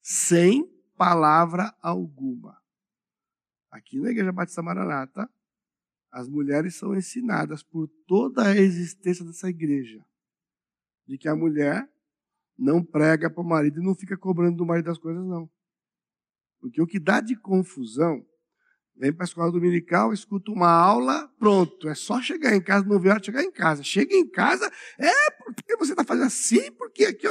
[0.00, 2.56] sem palavra alguma.
[3.72, 5.28] Aqui na Igreja Batista Maranata,
[6.12, 10.04] as mulheres são ensinadas por toda a existência dessa igreja
[11.06, 11.90] de que a mulher
[12.56, 15.50] não prega para o marido e não fica cobrando do marido das coisas, não.
[16.60, 18.24] Porque o que dá de confusão
[19.02, 21.88] Vem para a escola dominical, escuta uma aula, pronto.
[21.88, 23.82] É só chegar em casa, não hora de chegar em casa.
[23.82, 27.26] Chega em casa, é porque você está fazendo assim, porque aqui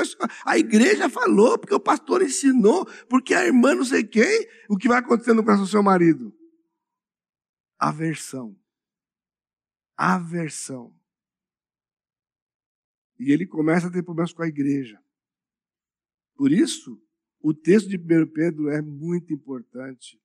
[0.46, 4.50] a igreja falou, porque o pastor ensinou, porque a irmã não sei quem.
[4.68, 6.36] O que vai acontecendo com o seu marido?
[7.80, 8.54] Aversão.
[9.96, 10.94] Aversão.
[13.18, 15.02] E ele começa a ter problemas com a igreja.
[16.36, 17.02] Por isso,
[17.40, 20.20] o texto de 1 Pedro é muito importante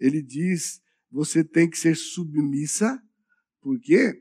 [0.00, 3.00] ele diz: você tem que ser submissa,
[3.60, 4.20] porque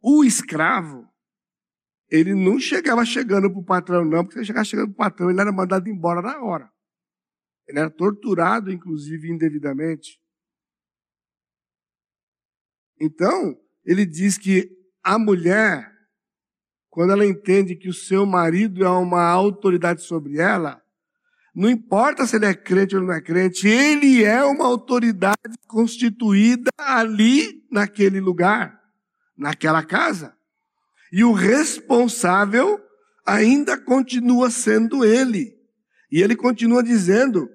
[0.00, 1.06] o escravo,
[2.08, 5.10] ele não chegava chegando para o patrão, não, porque se ele chegava chegando para o
[5.10, 6.72] patrão, ele era mandado embora na hora.
[7.68, 10.18] Ele era torturado, inclusive, indevidamente.
[12.98, 14.70] Então, ele diz que
[15.02, 15.90] a mulher,
[16.88, 20.82] quando ela entende que o seu marido é uma autoridade sobre ela,
[21.54, 26.70] não importa se ele é crente ou não é crente, ele é uma autoridade constituída
[26.78, 28.80] ali naquele lugar,
[29.36, 30.36] naquela casa.
[31.12, 32.80] E o responsável
[33.26, 35.58] ainda continua sendo ele.
[36.10, 37.48] E ele continua dizendo,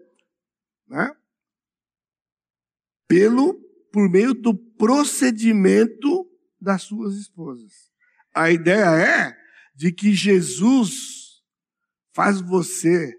[0.88, 1.12] né?
[3.08, 3.54] Pelo
[3.92, 6.30] por meio do procedimento
[6.60, 7.90] das suas esposas.
[8.34, 9.38] A ideia é
[9.74, 11.42] de que Jesus
[12.14, 13.18] faz você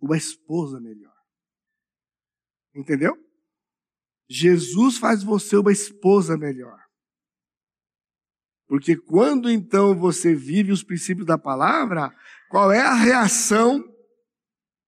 [0.00, 1.14] uma esposa melhor.
[2.74, 3.16] Entendeu?
[4.28, 6.78] Jesus faz você uma esposa melhor.
[8.66, 12.10] Porque quando então você vive os princípios da palavra,
[12.50, 13.82] qual é a reação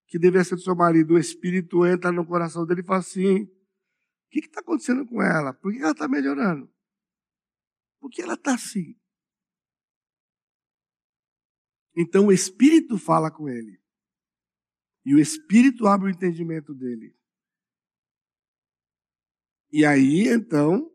[0.09, 1.15] que deveria ser do seu marido?
[1.15, 5.55] O Espírito entra no coração dele e fala assim: o que está acontecendo com ela?
[5.55, 6.69] Por que ela está melhorando?
[8.01, 8.97] Por que ela está assim?
[11.97, 13.81] Então o Espírito fala com ele.
[15.09, 17.17] E o Espírito abre o entendimento dele.
[19.73, 20.93] E aí, então,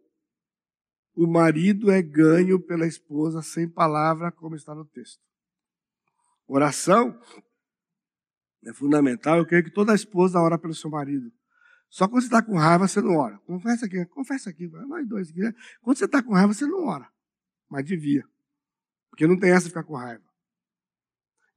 [1.15, 5.19] o marido é ganho pela esposa sem palavra, como está no texto.
[6.45, 7.19] Oração
[8.63, 9.39] é fundamental.
[9.39, 11.33] Eu creio que toda esposa ora pelo seu marido.
[11.89, 13.39] Só quando você está com raiva, você não ora.
[13.39, 15.39] Confessa aqui, confessa aqui, nós dois aqui.
[15.39, 15.55] Né?
[15.81, 17.11] Quando você está com raiva, você não ora.
[17.67, 18.23] Mas devia.
[19.09, 20.23] Porque não tem essa de ficar com raiva.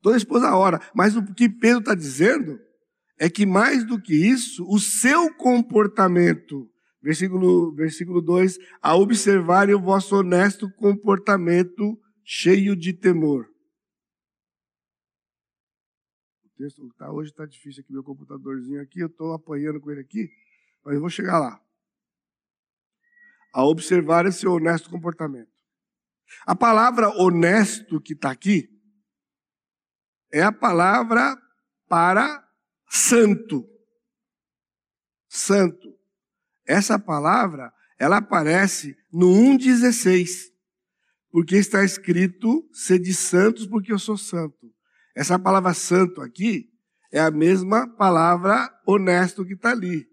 [0.07, 0.79] Toda esposa ora.
[0.95, 2.61] Mas o que Pedro está dizendo
[3.19, 6.71] é que mais do que isso, o seu comportamento,
[7.03, 13.49] versículo, versículo 2, a observarem o vosso honesto comportamento cheio de temor.
[16.45, 20.03] O texto tá, hoje está difícil aqui, meu computadorzinho aqui, eu estou apanhando com ele
[20.03, 20.31] aqui,
[20.85, 21.61] mas eu vou chegar lá.
[23.53, 25.51] A observar esse honesto comportamento.
[26.47, 28.76] A palavra honesto que está aqui
[30.37, 31.35] é a palavra
[31.89, 32.47] para
[32.91, 33.67] santo.
[35.27, 35.89] Santo.
[36.67, 40.29] Essa palavra, ela aparece no 1,16.
[41.31, 44.71] Porque está escrito, sede santos porque eu sou santo.
[45.15, 46.69] Essa palavra santo aqui
[47.11, 50.07] é a mesma palavra honesto que está ali.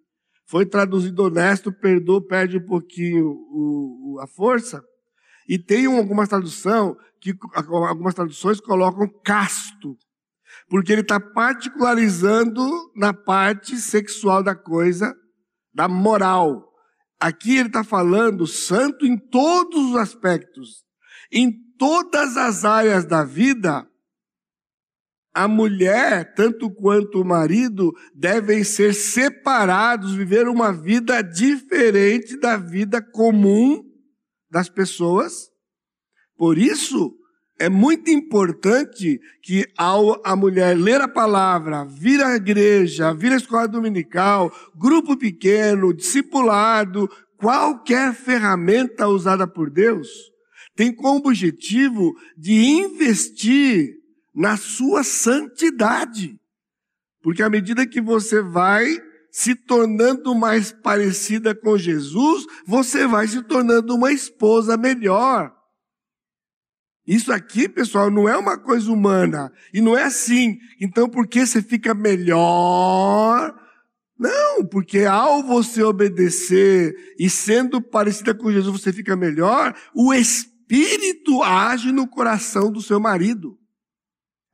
[0.45, 4.81] Foi traduzido honesto, perdoa, perde um pouquinho o, o, a força.
[5.49, 9.97] E tem algumas traduções que algumas traduções colocam casto
[10.69, 12.63] porque ele está particularizando
[12.95, 15.15] na parte sexual da coisa,
[15.73, 16.71] da moral.
[17.19, 20.84] Aqui ele está falando santo em todos os aspectos,
[21.32, 23.88] em todas as áreas da vida.
[25.34, 33.02] A mulher, tanto quanto o marido, devem ser separados, viver uma vida diferente da vida
[33.02, 33.84] comum
[34.49, 35.49] das pessoas.
[36.38, 37.17] Por isso,
[37.63, 43.38] é muito importante que ao a mulher ler a palavra, vir à igreja, vir à
[43.38, 50.10] escola dominical, grupo pequeno, discipulado, qualquer ferramenta usada por Deus,
[50.76, 53.93] tem como objetivo de investir
[54.36, 56.38] na sua santidade.
[57.21, 63.41] Porque à medida que você vai se tornando mais parecida com Jesus, você vai se
[63.41, 65.62] tornando uma esposa melhor
[67.05, 69.51] isso aqui, pessoal, não é uma coisa humana.
[69.73, 70.57] E não é assim.
[70.79, 73.53] Então, por que você fica melhor?
[74.17, 81.43] Não, porque ao você obedecer e sendo parecida com Jesus, você fica melhor, o Espírito
[81.43, 83.57] age no coração do seu marido.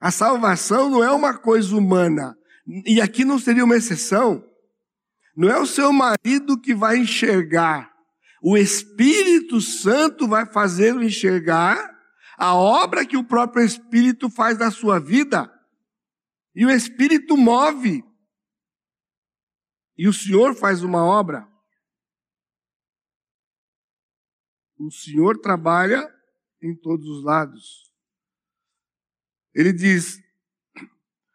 [0.02, 2.36] A salvação não é uma coisa humana.
[2.86, 4.44] E aqui não seria uma exceção.
[5.38, 7.92] Não é o seu marido que vai enxergar.
[8.42, 11.99] O Espírito Santo vai fazê-lo enxergar
[12.40, 15.54] a obra que o próprio Espírito faz na sua vida.
[16.56, 18.02] E o Espírito move.
[19.98, 21.46] E o Senhor faz uma obra.
[24.78, 26.10] O Senhor trabalha
[26.64, 27.92] em todos os lados.
[29.54, 30.22] Ele diz: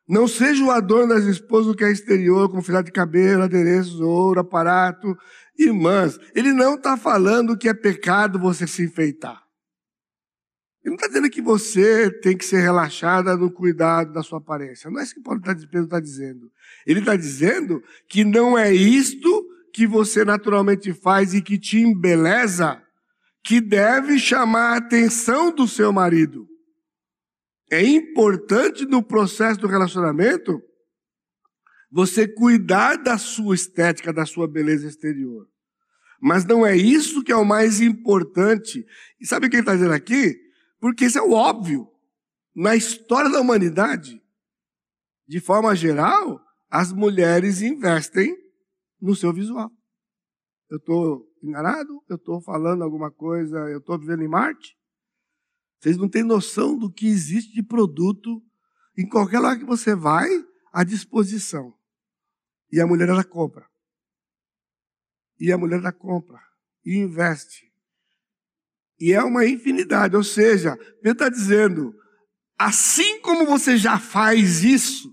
[0.09, 4.41] Não seja o adorno das esposas que é exterior, como filar de cabelo, adereços, ouro,
[4.41, 5.15] aparato.
[5.59, 9.44] Irmãs, ele não está falando que é pecado você se enfeitar.
[10.85, 14.91] Ele não está dizendo que você tem que ser relaxada no cuidado da sua aparência.
[14.91, 16.53] Não é isso que Paulo está está dizendo.
[16.87, 22.83] Ele está dizendo que não é isto que você naturalmente faz e que te embeleza
[23.43, 26.47] que deve chamar a atenção do seu marido.
[27.71, 30.63] É importante no processo do relacionamento
[31.91, 35.49] você cuidar da sua estética, da sua beleza exterior.
[36.21, 38.85] Mas não é isso que é o mais importante.
[39.21, 40.44] E sabe o que ele está dizendo aqui?
[40.85, 41.91] Porque isso é o óbvio.
[42.55, 44.23] Na história da humanidade,
[45.27, 48.37] de forma geral, as mulheres investem
[49.01, 49.73] no seu visual.
[50.69, 52.05] Eu estou enganado?
[52.07, 53.57] Eu estou falando alguma coisa?
[53.71, 54.77] Eu estou vivendo em Marte?
[55.81, 58.43] Vocês não têm noção do que existe de produto
[58.95, 60.29] em qualquer lugar que você vai
[60.71, 61.75] à disposição.
[62.71, 63.67] E a mulher ela compra.
[65.41, 66.39] E a mulher ela compra
[66.85, 67.74] e investe.
[69.05, 70.17] E é uma infinidade.
[70.17, 71.95] Ou seja, Pedro está dizendo,
[72.59, 75.13] assim como você já faz isso,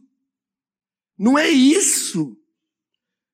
[1.19, 2.37] não é isso.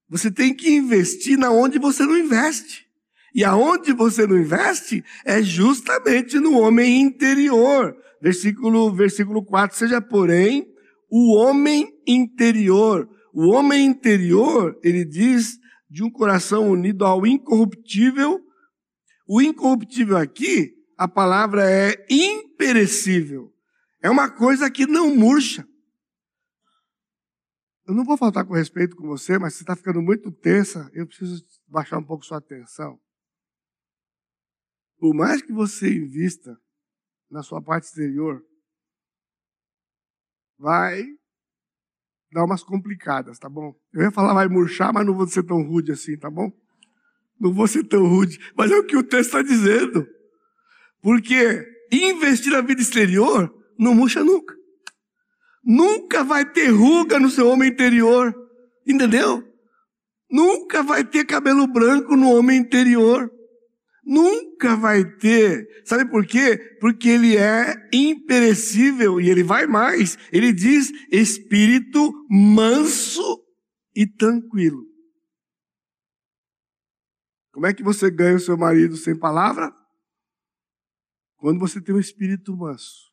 [0.10, 2.88] Você tem que investir na onde você não investe.
[3.36, 7.96] E aonde você não investe é justamente no homem interior.
[8.20, 10.66] Versículo, versículo 4, seja porém
[11.08, 13.08] o homem interior.
[13.32, 18.42] O homem interior, ele diz, de um coração unido ao incorruptível
[19.28, 23.54] o incorruptível aqui, a palavra é imperecível.
[24.02, 25.68] É uma coisa que não murcha.
[27.86, 31.08] Eu não vou faltar com respeito com você, mas você está ficando muito tensa, eu
[31.08, 33.00] preciso baixar um pouco sua atenção.
[34.98, 36.58] Por mais que você invista
[37.30, 38.44] na sua parte exterior,
[40.58, 41.06] vai
[42.32, 43.74] dar umas complicadas, tá bom?
[43.94, 46.52] Eu ia falar vai murchar, mas não vou ser tão rude assim, tá bom?
[47.40, 50.08] Não vou ser tão rude, mas é o que o texto está dizendo.
[51.02, 54.56] Porque investir na vida exterior não murcha nunca.
[55.64, 58.34] Nunca vai ter ruga no seu homem interior.
[58.86, 59.44] Entendeu?
[60.30, 63.30] Nunca vai ter cabelo branco no homem interior.
[64.06, 65.68] Nunca vai ter.
[65.84, 66.58] Sabe por quê?
[66.80, 70.18] Porque ele é imperecível e ele vai mais.
[70.32, 73.44] Ele diz espírito manso
[73.94, 74.86] e tranquilo.
[77.58, 79.74] Como é que você ganha o seu marido sem palavra?
[81.38, 83.12] Quando você tem um espírito manso.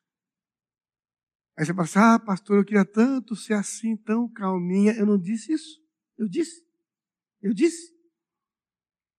[1.57, 4.93] Aí você fala assim, ah, pastor, eu queria tanto ser assim, tão calminha.
[4.93, 5.81] Eu não disse isso.
[6.19, 6.63] Eu disse.
[7.41, 7.91] Eu disse.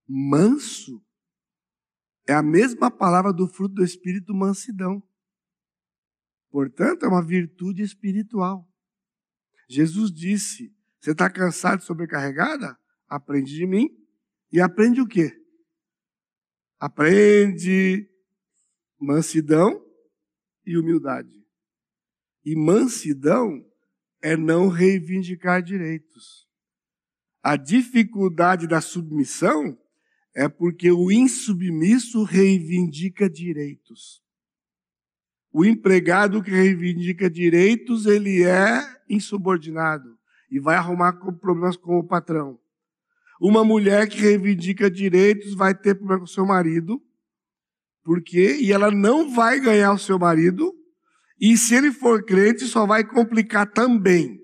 [0.07, 1.03] Manso
[2.27, 5.01] é a mesma palavra do fruto do Espírito, mansidão.
[6.51, 8.71] Portanto, é uma virtude espiritual.
[9.67, 10.71] Jesus disse:
[11.01, 12.77] Você está cansado e sobrecarregada?
[13.07, 14.04] Aprende de mim.
[14.51, 15.35] E aprende o quê?
[16.79, 18.09] Aprende
[18.99, 19.83] mansidão
[20.65, 21.45] e humildade.
[22.43, 23.65] E mansidão
[24.21, 26.47] é não reivindicar direitos.
[27.43, 29.77] A dificuldade da submissão
[30.33, 34.23] é porque o insubmisso reivindica direitos.
[35.51, 40.19] O empregado que reivindica direitos, ele é insubordinado
[40.51, 42.59] e vai arrumar problemas com o patrão.
[43.39, 47.01] Uma mulher que reivindica direitos vai ter problema com seu marido,
[48.03, 50.73] porque e ela não vai ganhar o seu marido
[51.39, 54.39] e se ele for crente, só vai complicar também.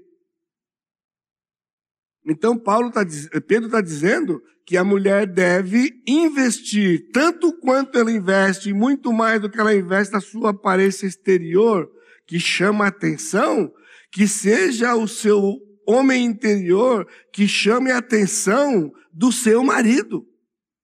[2.26, 3.02] Então Paulo tá,
[3.48, 9.50] Pedro está dizendo que a mulher deve investir tanto quanto ela investe, muito mais do
[9.50, 11.90] que ela investe na sua aparência exterior,
[12.28, 13.74] que chama atenção,
[14.12, 15.58] que seja o seu
[15.92, 20.28] homem interior que chame a atenção do seu marido,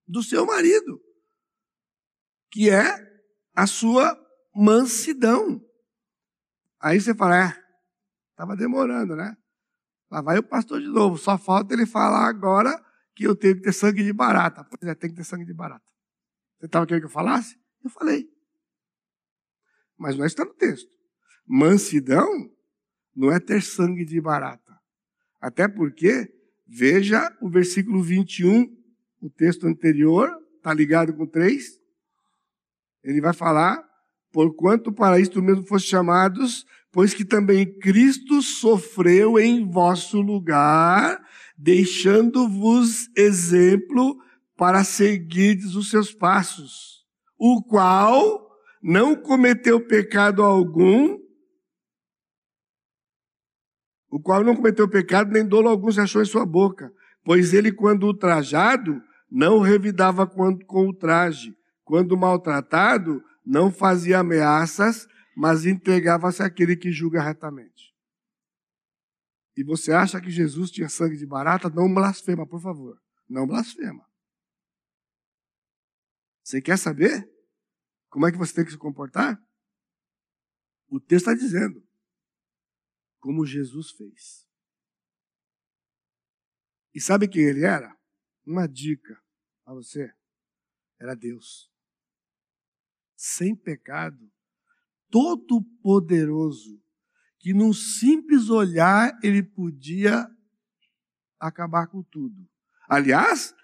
[0.08, 1.02] do seu marido,
[2.52, 3.08] que é
[3.56, 4.18] a sua
[4.56, 5.64] mansidão.
[6.80, 7.64] Aí você fala, é,
[8.32, 9.36] estava demorando, né?
[10.10, 12.84] Lá vai o pastor de novo, só falta ele falar agora
[13.16, 14.64] que eu tenho que ter sangue de barata.
[14.64, 15.86] Pois é, tem que ter sangue de barata.
[16.60, 17.60] Você estava querendo que eu falasse?
[17.84, 18.30] Eu falei.
[19.98, 20.90] Mas não está no texto.
[21.46, 22.30] Mansidão
[23.16, 24.67] não é ter sangue de barata.
[25.48, 26.30] Até porque,
[26.68, 28.68] veja o versículo 21,
[29.22, 31.64] o texto anterior, está ligado com 3.
[33.02, 33.82] Ele vai falar
[34.30, 41.18] porquanto para isto mesmo foste chamados, pois que também Cristo sofreu em vosso lugar,
[41.58, 44.18] deixando-vos exemplo
[44.58, 47.06] para seguirdes os seus passos,
[47.40, 48.52] o qual
[48.84, 51.18] não cometeu pecado algum,
[54.10, 56.92] o qual não cometeu pecado, nem dolo algum se achou em sua boca,
[57.24, 65.66] pois ele, quando ultrajado, não revidava com o traje, quando maltratado, não fazia ameaças, mas
[65.66, 67.94] entregava-se àquele que julga retamente.
[69.56, 71.70] E você acha que Jesus tinha sangue de barata?
[71.70, 73.02] Não blasfema, por favor.
[73.28, 74.06] Não blasfema.
[76.44, 77.28] Você quer saber
[78.10, 79.42] como é que você tem que se comportar?
[80.88, 81.87] O texto está dizendo
[83.20, 84.48] como Jesus fez.
[86.94, 87.96] E sabe quem ele era?
[88.46, 89.22] Uma dica
[89.64, 90.14] para você.
[91.00, 91.72] Era Deus
[93.18, 94.32] sem pecado,
[95.10, 96.80] todo-poderoso,
[97.40, 100.30] que num simples olhar ele podia
[101.40, 102.48] acabar com tudo.
[102.88, 103.56] Aliás,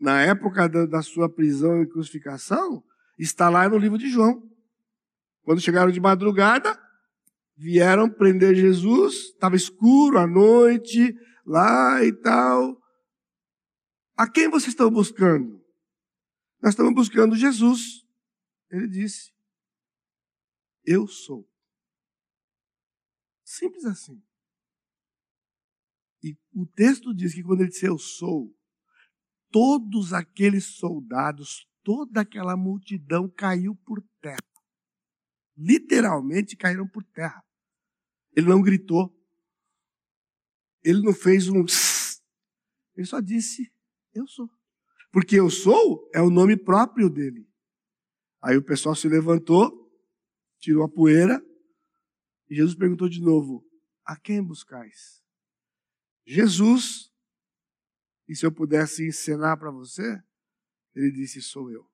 [0.00, 2.82] na época da, da sua prisão e crucificação,
[3.18, 4.48] está lá no livro de João.
[5.42, 6.80] Quando chegaram de madrugada,
[7.62, 11.14] vieram prender Jesus, estava escuro à noite,
[11.46, 12.76] lá e tal.
[14.16, 15.64] A quem vocês estão buscando?
[16.60, 18.04] Nós estamos buscando Jesus.
[18.68, 19.32] Ele disse:
[20.84, 21.48] Eu sou.
[23.44, 24.20] Simples assim.
[26.20, 28.52] E o texto diz que quando ele disse eu sou,
[29.50, 34.38] todos aqueles soldados, toda aquela multidão caiu por terra.
[35.56, 37.44] Literalmente caíram por terra.
[38.34, 39.14] Ele não gritou.
[40.82, 41.64] Ele não fez um.
[42.96, 43.72] Ele só disse:
[44.14, 44.50] Eu sou.
[45.12, 47.48] Porque eu sou é o nome próprio dele.
[48.42, 49.90] Aí o pessoal se levantou,
[50.58, 51.44] tirou a poeira,
[52.48, 53.64] e Jesus perguntou de novo:
[54.04, 55.22] A quem buscais?
[56.26, 57.12] Jesus,
[58.28, 60.22] e se eu pudesse ensinar para você,
[60.94, 61.88] ele disse: Sou eu.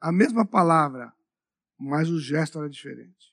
[0.00, 1.14] A mesma palavra,
[1.78, 3.31] mas o gesto era diferente.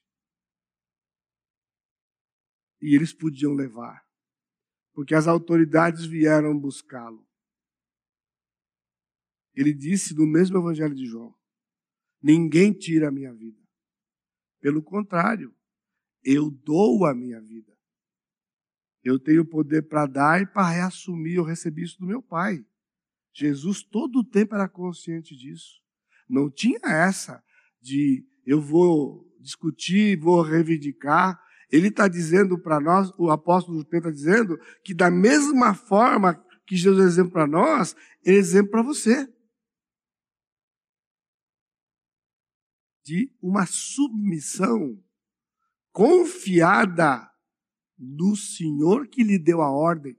[2.80, 4.04] E eles podiam levar.
[4.92, 7.26] porque as autoridades vieram buscá-lo.
[9.54, 11.34] Ele disse no mesmo Evangelho de João:
[12.22, 13.60] Ninguém tira a minha vida.
[14.60, 15.54] Pelo contrário,
[16.22, 17.72] eu dou a minha vida.
[19.02, 21.36] Eu tenho poder para dar e para reassumir.
[21.36, 22.62] Eu recebi isso do meu Pai.
[23.32, 25.80] Jesus todo o tempo era consciente disso.
[26.28, 27.42] Não tinha essa
[27.80, 31.40] de eu vou discutir, vou reivindicar.
[31.70, 36.34] Ele está dizendo para nós, o apóstolo Pedro está dizendo, que da mesma forma
[36.66, 39.28] que Jesus é exemplo para nós, ele é exemplo para você.
[43.04, 45.02] De uma submissão
[45.92, 47.28] confiada
[47.98, 50.18] no Senhor que lhe deu a ordem.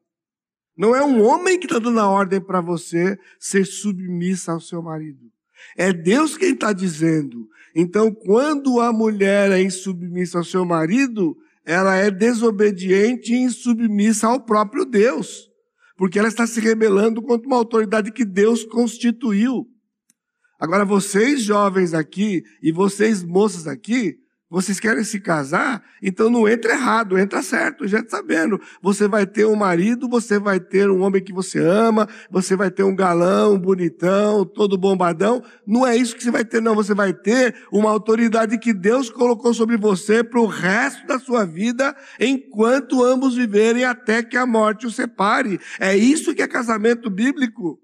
[0.77, 4.81] Não é um homem que está dando a ordem para você ser submissa ao seu
[4.81, 5.31] marido.
[5.78, 7.47] É Deus quem está dizendo.
[7.76, 11.36] Então, quando a mulher é insubmissa ao seu marido,
[11.66, 15.49] ela é desobediente e insubmissa ao próprio Deus.
[15.97, 19.68] Porque ela está se rebelando contra uma autoridade que Deus constituiu.
[20.59, 24.18] Agora, vocês jovens aqui e vocês moças aqui,
[24.51, 25.81] vocês querem se casar?
[26.03, 28.59] Então não entra errado, entra certo, já está sabendo.
[28.81, 32.69] Você vai ter um marido, você vai ter um homem que você ama, você vai
[32.69, 35.41] ter um galão, bonitão, todo bombadão.
[35.65, 36.75] Não é isso que você vai ter, não.
[36.75, 41.45] Você vai ter uma autoridade que Deus colocou sobre você para o resto da sua
[41.45, 45.61] vida, enquanto ambos viverem até que a morte os separe.
[45.79, 47.79] É isso que é casamento bíblico.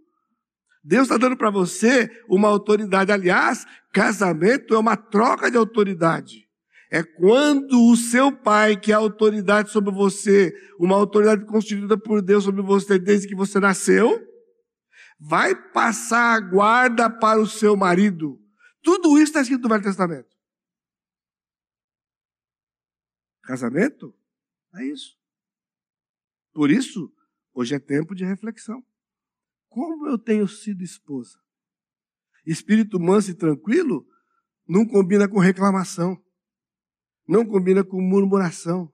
[0.83, 3.09] Deus está dando para você uma autoridade.
[3.09, 6.46] Aliás, casamento é uma troca de autoridade.
[6.89, 12.21] É quando o seu pai, que é a autoridade sobre você, uma autoridade constituída por
[12.21, 14.25] Deus sobre você desde que você nasceu,
[15.19, 18.41] vai passar a guarda para o seu marido.
[18.81, 20.35] Tudo isso está escrito no Velho Testamento.
[23.43, 24.15] Casamento?
[24.75, 25.17] É isso.
[26.53, 27.13] Por isso,
[27.53, 28.83] hoje é tempo de reflexão.
[29.67, 31.37] Como eu tenho sido esposa?
[32.45, 34.07] Espírito manso e tranquilo
[34.65, 36.21] não combina com reclamação
[37.27, 38.91] não combina com murmuração,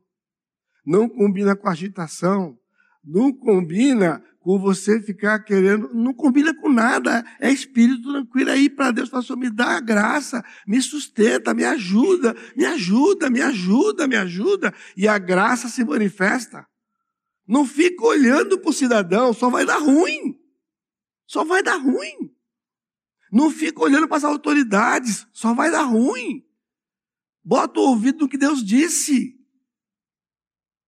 [0.86, 2.58] não combina com agitação,
[3.04, 7.24] não combina com você ficar querendo, não combina com nada.
[7.40, 12.36] É espírito tranquilo aí para Deus, falar, me dá a graça, me sustenta, me ajuda,
[12.56, 14.74] me ajuda, me ajuda, me ajuda.
[14.98, 16.66] E a graça se manifesta.
[17.48, 20.38] Não fica olhando para o cidadão, só vai dar ruim.
[21.26, 22.32] Só vai dar ruim.
[23.32, 26.46] Não fica olhando para as autoridades, só vai dar ruim.
[27.44, 29.40] Bota o ouvido no que Deus disse.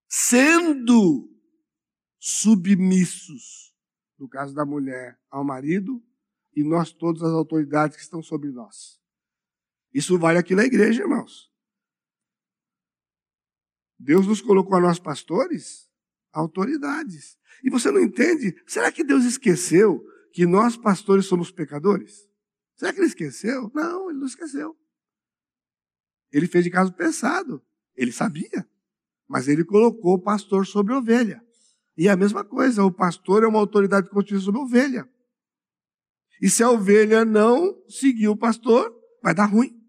[0.07, 1.29] Sendo
[2.19, 3.75] submissos,
[4.17, 6.01] no caso da mulher, ao marido,
[6.55, 8.99] e nós todas as autoridades que estão sobre nós.
[9.93, 11.51] Isso vale aqui na igreja, irmãos.
[13.99, 15.89] Deus nos colocou a nós pastores,
[16.31, 17.37] autoridades.
[17.63, 18.55] E você não entende?
[18.67, 22.29] Será que Deus esqueceu que nós pastores somos pecadores?
[22.75, 23.71] Será que ele esqueceu?
[23.73, 24.77] Não, ele não esqueceu.
[26.35, 27.63] Ele fez de caso pensado.
[27.95, 28.67] Ele sabia.
[29.25, 31.41] Mas ele colocou o pastor sobre a ovelha.
[31.97, 35.09] E é a mesma coisa, o pastor é uma autoridade constituída sobre a ovelha.
[36.41, 39.81] E se a ovelha não seguir o pastor, vai dar ruim.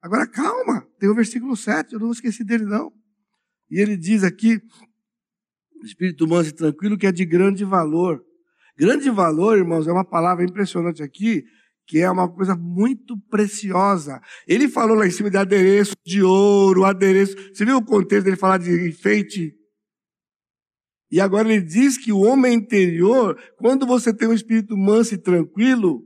[0.00, 2.90] Agora calma, tem o versículo 7, eu não esqueci dele não.
[3.70, 4.58] E ele diz aqui,
[5.84, 8.24] espírito manso e tranquilo, que é de grande valor.
[8.74, 11.44] Grande valor, irmãos, é uma palavra impressionante aqui,
[11.92, 14.18] que é uma coisa muito preciosa.
[14.48, 17.36] Ele falou lá em cima de adereço de ouro, adereço.
[17.52, 19.52] Você viu o contexto dele falar de enfeite?
[21.10, 25.18] E agora ele diz que o homem interior, quando você tem um espírito manso e
[25.18, 26.02] tranquilo,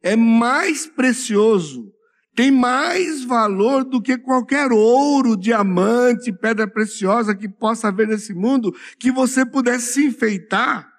[0.00, 1.92] é mais precioso,
[2.36, 8.72] tem mais valor do que qualquer ouro, diamante, pedra preciosa que possa haver nesse mundo,
[8.96, 10.89] que você pudesse se enfeitar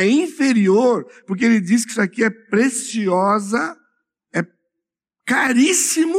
[0.00, 3.78] é inferior, porque ele diz que isso aqui é preciosa,
[4.34, 4.42] é
[5.26, 6.18] caríssimo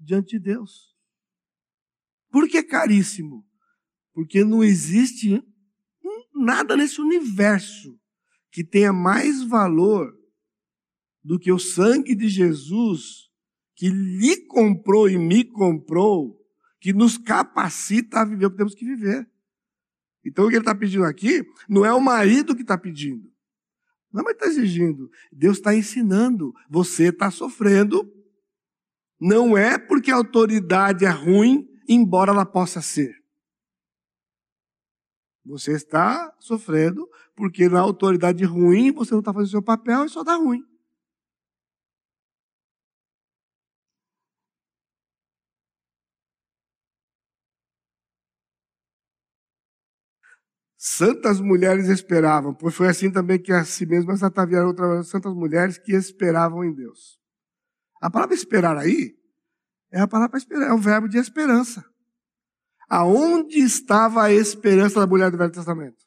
[0.00, 0.96] diante de Deus.
[2.30, 3.46] Por que caríssimo?
[4.14, 5.42] Porque não existe
[6.34, 8.00] nada nesse universo
[8.50, 10.14] que tenha mais valor
[11.22, 13.28] do que o sangue de Jesus
[13.74, 16.42] que lhe comprou e me comprou,
[16.80, 19.30] que nos capacita a viver o que temos que viver.
[20.26, 23.30] Então o que ele está pedindo aqui não é o marido que está pedindo.
[24.12, 25.08] Não, mas está exigindo.
[25.30, 26.52] Deus está ensinando.
[26.68, 28.10] Você está sofrendo.
[29.20, 33.14] Não é porque a autoridade é ruim, embora ela possa ser.
[35.44, 40.08] Você está sofrendo porque na autoridade ruim você não está fazendo o seu papel e
[40.08, 40.64] só dá ruim.
[50.76, 55.78] Santas mulheres esperavam, pois foi assim também que assim mesmo essa havia outras santas mulheres
[55.78, 57.18] que esperavam em Deus.
[58.00, 59.16] A palavra esperar aí
[59.90, 61.84] é a palavra esperar, é o verbo de esperança.
[62.88, 66.04] Aonde estava a esperança da mulher do Velho Testamento?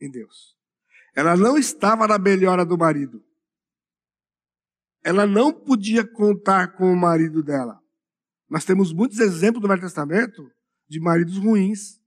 [0.00, 0.56] Em Deus.
[1.14, 3.24] Ela não estava na melhora do marido.
[5.02, 7.80] Ela não podia contar com o marido dela.
[8.48, 10.48] Nós temos muitos exemplos do Velho Testamento
[10.88, 12.00] de maridos ruins.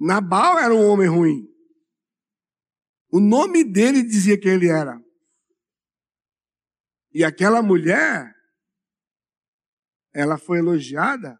[0.00, 1.46] Nabal era um homem ruim.
[3.12, 4.98] O nome dele dizia quem ele era.
[7.12, 8.32] E aquela mulher,
[10.14, 11.38] ela foi elogiada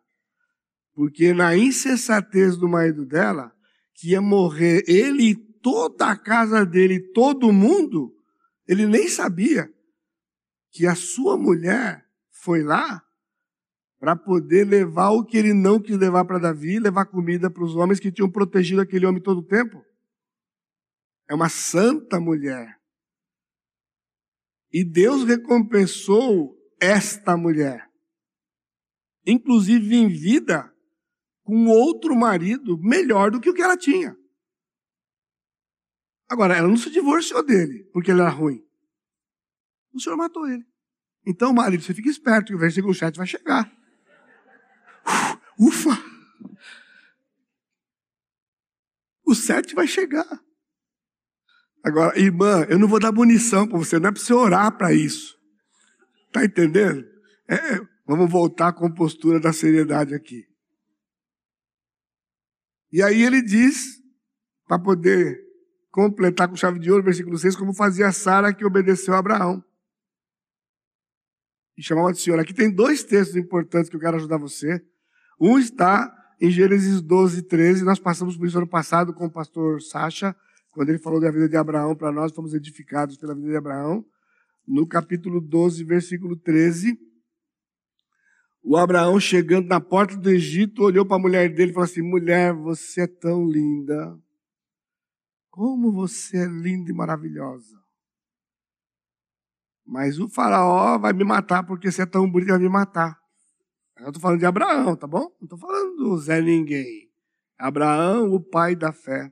[0.92, 3.50] porque na insensatez do marido dela,
[3.94, 8.14] que ia morrer ele e toda a casa dele, todo mundo,
[8.66, 9.72] ele nem sabia
[10.70, 13.02] que a sua mulher foi lá
[14.00, 17.76] para poder levar o que ele não quis levar para Davi, levar comida para os
[17.76, 19.84] homens que tinham protegido aquele homem todo o tempo.
[21.28, 22.80] É uma santa mulher.
[24.72, 27.86] E Deus recompensou esta mulher,
[29.26, 30.72] inclusive em vida,
[31.42, 34.16] com outro marido melhor do que o que ela tinha.
[36.26, 38.64] Agora, ela não se divorciou dele porque ele era ruim.
[39.92, 40.64] O Senhor matou ele.
[41.26, 43.79] Então, marido, você fica esperto que o versículo 7 vai chegar.
[45.60, 45.90] Ufa!
[49.26, 50.26] O sete vai chegar.
[51.84, 54.94] Agora, irmã, eu não vou dar munição para você, não é para você orar para
[54.94, 55.38] isso.
[56.32, 57.06] Tá entendendo?
[57.46, 60.48] É, vamos voltar à compostura da seriedade aqui.
[62.90, 64.00] E aí ele diz,
[64.66, 65.38] para poder
[65.90, 69.62] completar com chave de ouro, versículo 6, como fazia Sara que obedeceu a Abraão.
[71.76, 72.38] E chamava de Senhor.
[72.38, 74.84] Aqui tem dois textos importantes que eu quero ajudar você.
[75.40, 77.84] Um está em Gênesis 12, 13.
[77.84, 80.36] Nós passamos por isso ano passado com o pastor Sacha,
[80.70, 84.04] quando ele falou da vida de Abraão para nós, fomos edificados pela vida de Abraão.
[84.66, 86.96] No capítulo 12, versículo 13.
[88.62, 92.02] O Abraão, chegando na porta do Egito, olhou para a mulher dele e falou assim:
[92.02, 94.16] Mulher, você é tão linda.
[95.50, 97.80] Como você é linda e maravilhosa.
[99.84, 103.19] Mas o faraó vai me matar porque você é tão bonito, vai me matar.
[104.00, 105.30] Eu estou falando de Abraão, tá bom?
[105.40, 107.10] Não estou falando do Zé Ninguém.
[107.58, 109.30] Abraão, o pai da fé.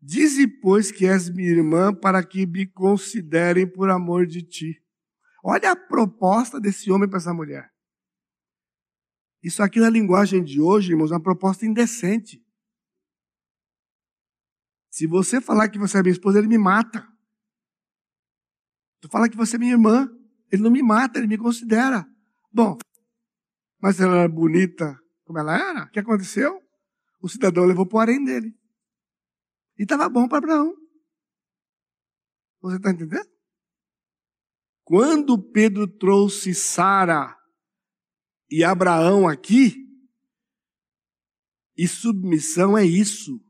[0.00, 4.80] Dize, pois, que és minha irmã para que me considerem por amor de ti.
[5.42, 7.70] Olha a proposta desse homem para essa mulher.
[9.42, 12.44] Isso aqui na linguagem de hoje, irmãos, é uma proposta indecente.
[14.88, 17.06] Se você falar que você é minha esposa, ele me mata.
[19.00, 20.08] Tu fala que você é minha irmã,
[20.52, 22.06] ele não me mata, ele me considera.
[22.52, 22.78] Bom,
[23.80, 25.84] mas ela era bonita como ela era.
[25.84, 26.60] O que aconteceu?
[27.20, 28.54] O cidadão levou para o harém dele.
[29.78, 30.74] E estava bom para Abraão.
[32.60, 33.28] Você está entendendo?
[34.84, 37.36] Quando Pedro trouxe Sara
[38.50, 39.86] e Abraão aqui,
[41.76, 43.40] e submissão é isso.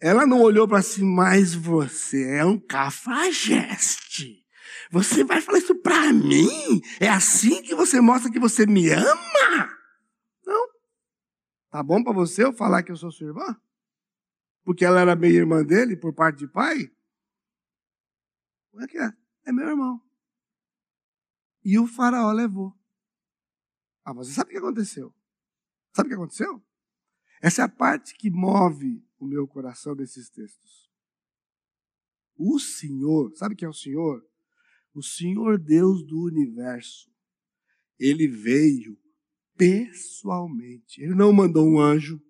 [0.00, 4.44] Ela não olhou para si, mas você é um cafajeste.
[4.90, 6.80] Você vai falar isso para mim?
[7.00, 9.78] É assim que você mostra que você me ama?
[10.46, 10.68] Não.
[11.70, 13.60] Tá bom para você eu falar que eu sou sua irmã?
[14.64, 16.90] Porque ela era meia irmã dele por parte de pai?
[18.70, 19.12] Como é que é?
[19.46, 20.00] É meu irmão.
[21.64, 22.74] E o faraó levou.
[24.04, 25.14] Ah, você sabe o que aconteceu?
[25.92, 26.62] Sabe o que aconteceu?
[27.42, 30.90] Essa é a parte que move o meu coração desses textos.
[32.36, 34.27] O Senhor, sabe quem é o Senhor?
[34.94, 37.10] O Senhor Deus do universo,
[37.98, 38.98] ele veio
[39.56, 41.02] pessoalmente.
[41.02, 42.20] Ele não mandou um anjo,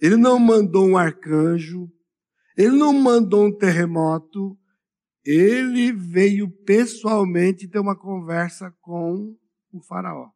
[0.00, 1.90] ele não mandou um arcanjo,
[2.56, 4.58] ele não mandou um terremoto,
[5.24, 9.36] ele veio pessoalmente ter uma conversa com
[9.72, 10.30] o Faraó.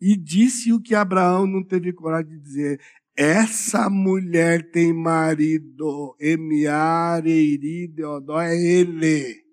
[0.00, 2.80] E disse o que Abraão não teve coragem de dizer:
[3.16, 9.47] essa mulher tem marido, Emiare, Deodó, é ele.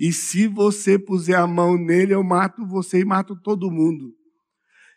[0.00, 4.16] E se você puser a mão nele, eu mato você e mato todo mundo.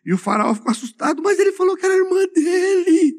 [0.05, 3.13] E o faraó ficou assustado, mas ele falou que era irmã dele.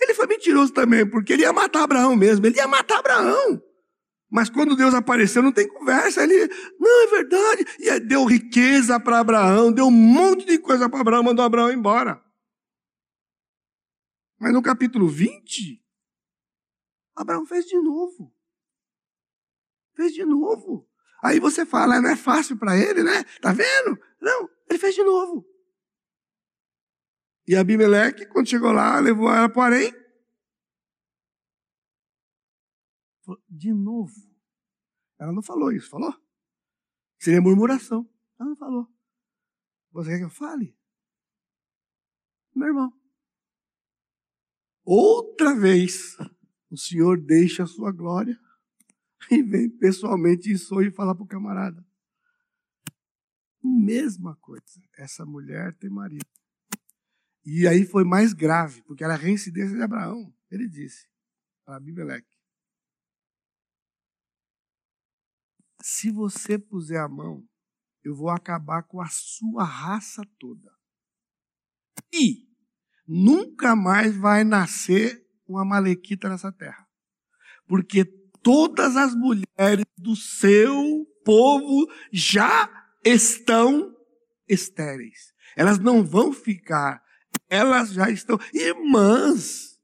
[0.00, 3.62] Ele foi mentiroso também, porque ele ia matar Abraão mesmo, ele ia matar Abraão.
[4.30, 6.22] Mas quando Deus apareceu, não tem conversa.
[6.22, 6.48] Ele,
[6.80, 7.66] não, é verdade.
[7.80, 12.18] E deu riqueza para Abraão, deu um monte de coisa para Abraão, mandou Abraão embora.
[14.40, 15.84] Mas no capítulo 20,
[17.14, 18.34] Abraão fez de novo.
[19.94, 20.88] Fez de novo.
[21.22, 23.24] Aí você fala, ah, não é fácil para ele, né?
[23.40, 23.98] Tá vendo?
[24.20, 25.46] Não, ele fez de novo.
[27.46, 29.92] E Abimeleque, quando chegou lá, levou ela para o Arém.
[33.48, 34.14] De novo.
[35.18, 36.14] Ela não falou isso, falou?
[37.18, 38.08] Seria murmuração.
[38.38, 38.86] Ela não falou.
[39.92, 40.76] Você quer que eu fale?
[42.54, 42.92] Meu irmão.
[44.84, 46.16] Outra vez,
[46.70, 48.38] o Senhor deixa a sua glória
[49.30, 51.84] e vem pessoalmente em sonho falar para o camarada.
[53.62, 54.80] Mesma coisa.
[54.96, 56.26] Essa mulher tem marido.
[57.44, 60.34] E aí foi mais grave, porque era a reincidência de Abraão.
[60.50, 61.08] Ele disse
[61.64, 62.36] para Abimeleque:
[65.82, 67.48] Se você puser a mão,
[68.04, 70.72] eu vou acabar com a sua raça toda.
[72.12, 72.48] E
[73.06, 76.86] nunca mais vai nascer uma malequita nessa terra.
[77.66, 78.04] Porque
[78.46, 82.70] todas as mulheres do seu povo já
[83.04, 83.92] estão
[84.48, 85.34] estéreis.
[85.56, 87.02] Elas não vão ficar,
[87.50, 88.38] elas já estão.
[88.54, 89.80] Irmãs,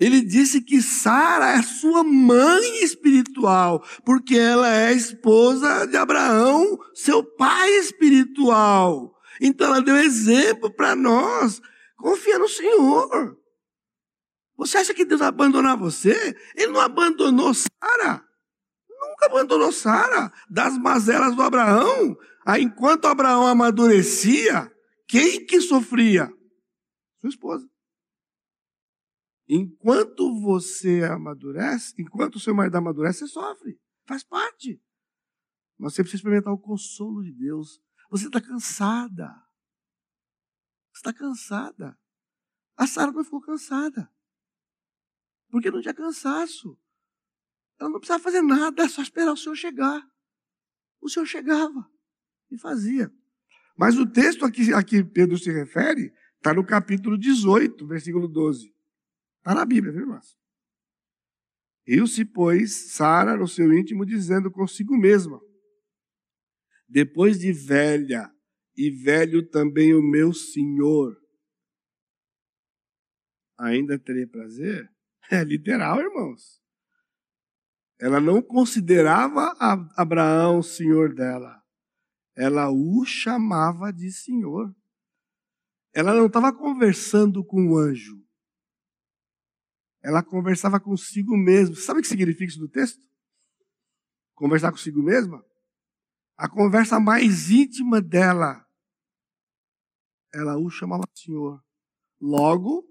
[0.00, 7.22] ele disse que Sara é sua mãe espiritual, porque ela é esposa de Abraão, seu
[7.22, 9.14] pai espiritual.
[9.40, 11.62] Então ela deu exemplo para nós.
[11.96, 13.38] Confia no Senhor.
[14.58, 16.36] Você acha que Deus vai abandonar você?
[16.56, 18.26] Ele não abandonou Sara.
[18.90, 20.32] Nunca abandonou Sara.
[20.50, 22.18] Das mazelas do Abraão.
[22.44, 24.68] Aí, enquanto Abraão amadurecia,
[25.06, 26.26] quem que sofria?
[27.20, 27.70] Sua esposa.
[29.48, 33.80] Enquanto você amadurece, enquanto o seu marido amadurece, você sofre.
[34.08, 34.82] Faz parte.
[35.78, 37.80] Mas você precisa experimentar o consolo de Deus.
[38.10, 39.28] Você está cansada.
[40.92, 41.96] Você está cansada.
[42.76, 44.10] A Sara não ficou cansada.
[45.50, 46.78] Porque não tinha cansaço.
[47.80, 50.02] Ela não precisava fazer nada, só esperar o Senhor chegar.
[51.00, 51.88] O Senhor chegava
[52.50, 53.12] e fazia.
[53.76, 58.26] Mas o texto a que, a que Pedro se refere está no capítulo 18, versículo
[58.26, 58.74] 12.
[59.38, 60.36] Está na Bíblia, viu, irmãos?
[61.86, 65.40] Riu-se, pois, Sara no seu íntimo, dizendo consigo mesma:
[66.88, 68.30] Depois de velha,
[68.76, 71.16] e velho também o meu senhor,
[73.58, 74.88] ainda terei prazer?
[75.30, 76.60] É literal, irmãos.
[78.00, 79.54] Ela não considerava
[79.96, 81.62] Abraão senhor dela.
[82.36, 84.74] Ela o chamava de senhor.
[85.92, 88.18] Ela não estava conversando com o anjo
[90.02, 91.76] ela conversava consigo mesma.
[91.76, 93.02] Sabe o que significa isso do texto?
[94.34, 95.44] Conversar consigo mesma?
[96.36, 98.64] A conversa mais íntima dela,
[100.32, 101.62] ela o chamava Senhor.
[102.20, 102.88] Logo,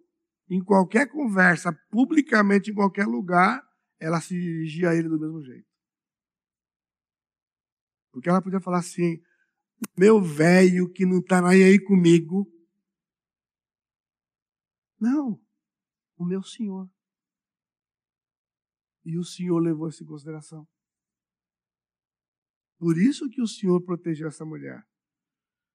[0.50, 3.62] em qualquer conversa, publicamente, em qualquer lugar,
[4.00, 5.68] ela se dirigia a ele do mesmo jeito.
[8.12, 9.22] Porque ela podia falar assim:
[9.98, 12.52] meu velho que não está aí comigo.
[15.00, 15.40] Não,
[16.18, 16.90] o meu Senhor.
[19.06, 20.68] E o Senhor levou isso em consideração.
[22.78, 24.84] Por isso que o Senhor protegeu essa mulher.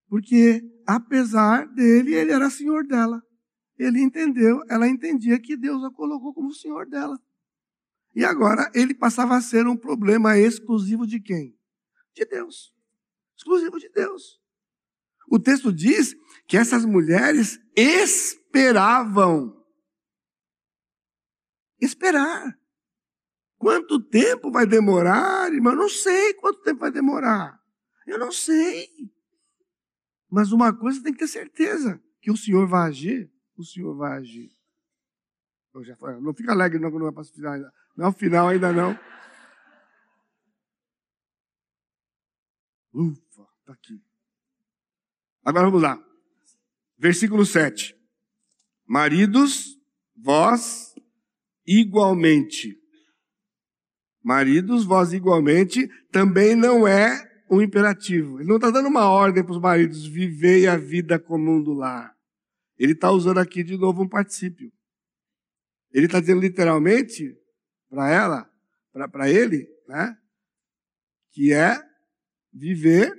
[0.08, 3.22] Porque, apesar dele, ele era senhor dela.
[3.82, 7.20] Ele entendeu, ela entendia que Deus a colocou como senhor dela.
[8.14, 11.58] E agora ele passava a ser um problema exclusivo de quem?
[12.14, 12.72] De Deus.
[13.36, 14.40] Exclusivo de Deus.
[15.28, 16.14] O texto diz
[16.46, 19.60] que essas mulheres esperavam.
[21.80, 22.56] Esperar.
[23.58, 25.72] Quanto tempo vai demorar, irmão?
[25.72, 27.60] Eu não sei quanto tempo vai demorar.
[28.06, 28.88] Eu não sei.
[30.30, 33.31] Mas uma coisa tem que ter certeza: que o Senhor vai agir.
[33.62, 34.50] O Senhor vai agir.
[35.74, 37.72] Eu já falei, não fica alegre, não, não é para final ainda.
[37.96, 38.98] Não o final ainda não.
[42.92, 44.02] Ufa, está aqui.
[45.44, 46.02] Agora vamos lá.
[46.98, 47.96] Versículo 7.
[48.86, 49.78] Maridos,
[50.14, 50.94] vós
[51.66, 52.82] igualmente
[54.22, 58.38] Maridos, vós igualmente, também não é um imperativo.
[58.38, 62.14] Ele não está dando uma ordem para os maridos, vivei a vida comum do lar.
[62.82, 64.72] Ele está usando aqui de novo um particípio.
[65.92, 67.38] Ele está dizendo literalmente
[67.88, 68.50] para ela,
[69.10, 70.18] para ele, né?
[71.30, 71.80] Que é
[72.52, 73.14] viver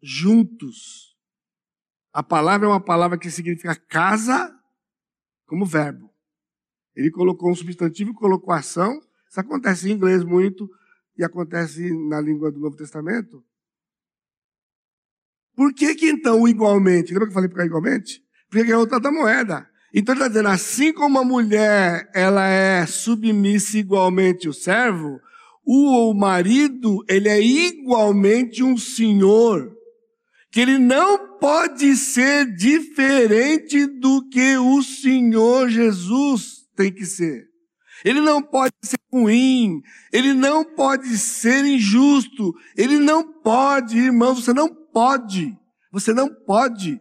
[0.00, 1.14] juntos.
[2.12, 4.58] A palavra é uma palavra que significa casa
[5.44, 6.10] como verbo.
[6.96, 10.66] Ele colocou um substantivo, colocou ação isso acontece em inglês muito
[11.14, 13.44] e acontece na língua do Novo Testamento.
[15.54, 17.12] Por que que então igualmente?
[17.12, 18.26] Lembra que eu falei para igualmente?
[18.50, 19.68] Porque é outra da moeda.
[19.92, 25.20] Então ele está dizendo, assim como a mulher ela é submissa igualmente ao servo,
[25.64, 29.70] o marido ele é igualmente um senhor,
[30.50, 37.46] que ele não pode ser diferente do que o Senhor Jesus tem que ser.
[38.04, 39.82] Ele não pode ser ruim,
[40.12, 45.56] ele não pode ser injusto, ele não pode, irmãos, você não pode,
[45.92, 47.00] você não pode.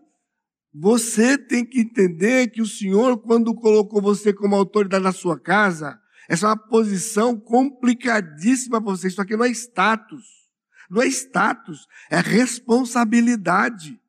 [0.80, 6.00] Você tem que entender que o Senhor, quando colocou você como autoridade na sua casa,
[6.30, 9.08] essa é uma posição complicadíssima para você.
[9.08, 10.48] Isso aqui não é status.
[10.88, 14.00] Não é status, é responsabilidade.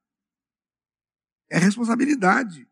[1.50, 2.68] É responsabilidade.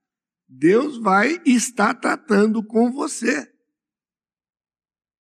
[0.47, 3.51] Deus vai estar tratando com você.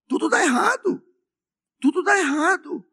[0.08, 1.02] Tudo dá errado.
[1.80, 2.86] Tudo dá errado.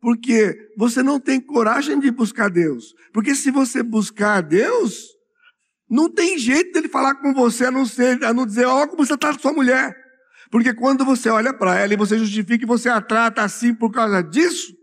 [0.00, 2.94] Porque você não tem coragem de buscar Deus.
[3.12, 5.06] Porque se você buscar Deus,
[5.88, 9.04] não tem jeito dele falar com você a não, ser, a não dizer, ó, como
[9.04, 9.96] você trata sua mulher.
[10.50, 13.90] Porque quando você olha para ela e você justifica que você a trata assim por
[13.90, 14.74] causa disso,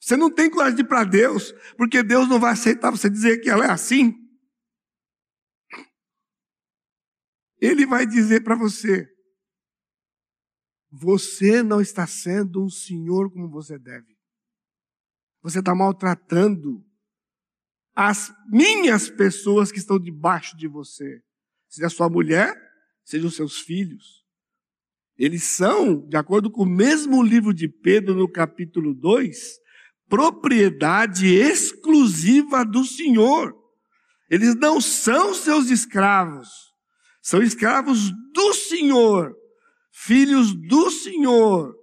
[0.00, 3.38] você não tem coragem de ir para Deus, porque Deus não vai aceitar você dizer
[3.38, 4.14] que ela é assim.
[7.60, 9.08] Ele vai dizer para você:
[10.90, 14.15] você não está sendo um senhor como você deve.
[15.46, 16.84] Você está maltratando
[17.94, 21.22] as minhas pessoas que estão debaixo de você.
[21.68, 22.52] Seja a sua mulher,
[23.04, 24.26] seja os seus filhos.
[25.16, 29.60] Eles são, de acordo com o mesmo livro de Pedro, no capítulo 2,
[30.08, 33.54] propriedade exclusiva do Senhor.
[34.28, 36.48] Eles não são seus escravos,
[37.22, 39.32] são escravos do Senhor
[39.96, 41.74] filhos do Senhor.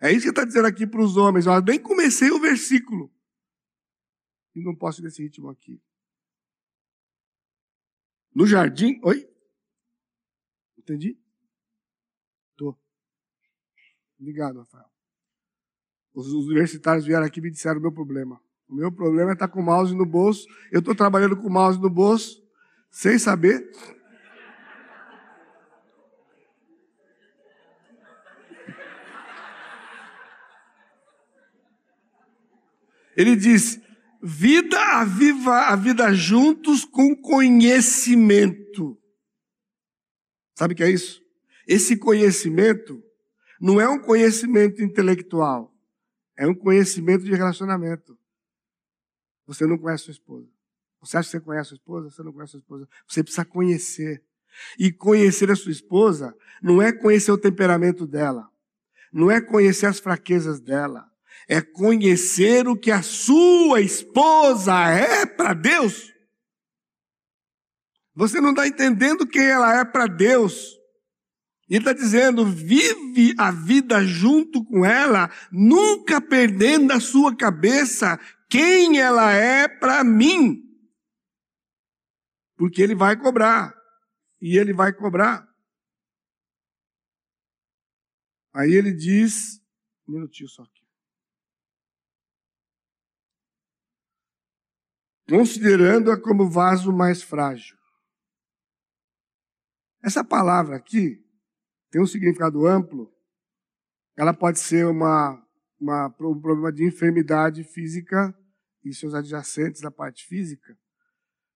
[0.00, 1.46] É isso que está dizendo aqui para os homens.
[1.46, 3.12] Eu nem comecei o versículo.
[4.54, 5.80] E não posso ir nesse ritmo aqui.
[8.34, 8.98] No jardim.
[9.04, 9.28] Oi?
[10.78, 11.20] Entendi?
[12.56, 12.76] Tô.
[14.18, 14.90] Obrigado, Rafael.
[16.14, 18.42] Os universitários vieram aqui e me disseram o meu problema.
[18.66, 20.46] O meu problema é estar com o mouse no bolso.
[20.72, 22.42] Eu estou trabalhando com o mouse no bolso,
[22.90, 23.70] sem saber.
[33.20, 33.78] Ele diz:
[34.22, 38.98] vida aviva a vida juntos com conhecimento.
[40.56, 41.22] Sabe o que é isso?
[41.68, 43.02] Esse conhecimento
[43.60, 45.70] não é um conhecimento intelectual,
[46.34, 48.18] é um conhecimento de relacionamento.
[49.46, 50.48] Você não conhece sua esposa.
[51.02, 52.10] Você acha que você conhece sua esposa?
[52.10, 52.88] Você não conhece sua esposa.
[53.06, 54.24] Você precisa conhecer.
[54.78, 58.50] E conhecer a sua esposa não é conhecer o temperamento dela,
[59.12, 61.09] não é conhecer as fraquezas dela,
[61.48, 66.10] é conhecer o que a sua esposa é para Deus.
[68.14, 70.78] Você não está entendendo quem ela é para Deus.
[71.68, 78.18] Ele está dizendo, vive a vida junto com ela, nunca perdendo da sua cabeça
[78.48, 80.64] quem ela é para mim.
[82.56, 83.72] Porque ele vai cobrar.
[84.40, 85.48] E ele vai cobrar.
[88.52, 89.60] Aí ele diz,
[90.08, 90.79] um minutinho só aqui.
[95.30, 97.78] Considerando-a como vaso mais frágil.
[100.02, 101.24] Essa palavra aqui
[101.88, 103.14] tem um significado amplo.
[104.16, 105.40] Ela pode ser uma,
[105.78, 108.36] uma, um problema de enfermidade física
[108.84, 110.76] e seus adjacentes da parte física.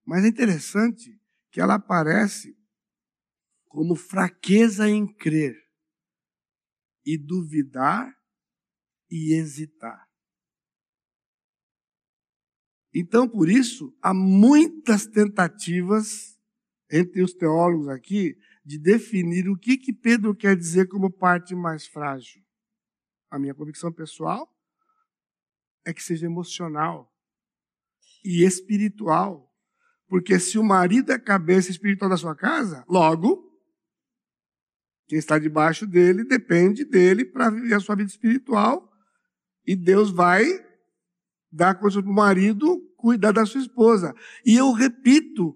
[0.04, 1.20] Mas é interessante
[1.50, 2.56] que ela aparece
[3.66, 5.56] como fraqueza em crer
[7.04, 8.14] e duvidar
[9.10, 10.08] e hesitar.
[12.94, 16.38] Então, por isso, há muitas tentativas
[16.88, 21.86] entre os teólogos aqui de definir o que, que Pedro quer dizer como parte mais
[21.86, 22.40] frágil.
[23.28, 24.48] A minha convicção pessoal
[25.84, 27.12] é que seja emocional
[28.24, 29.52] e espiritual.
[30.06, 33.52] Porque se o marido é a cabeça espiritual da sua casa, logo,
[35.08, 38.88] quem está debaixo dele depende dele para viver a sua vida espiritual.
[39.66, 40.44] E Deus vai
[41.50, 44.14] dar coisa para o marido cuidar da sua esposa.
[44.46, 45.54] E eu repito,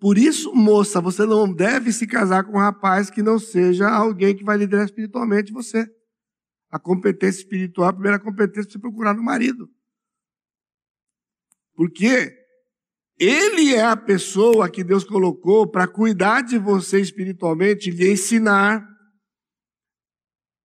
[0.00, 4.34] por isso, moça, você não deve se casar com um rapaz que não seja alguém
[4.34, 5.88] que vai liderar espiritualmente você.
[6.68, 9.70] A competência espiritual, a primeira competência é você procurar no marido.
[11.76, 12.36] Porque
[13.16, 18.84] ele é a pessoa que Deus colocou para cuidar de você espiritualmente, lhe ensinar,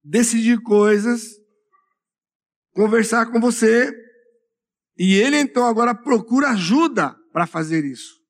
[0.03, 1.39] decidir coisas,
[2.71, 3.93] conversar com você,
[4.97, 8.21] e ele então agora procura ajuda para fazer isso.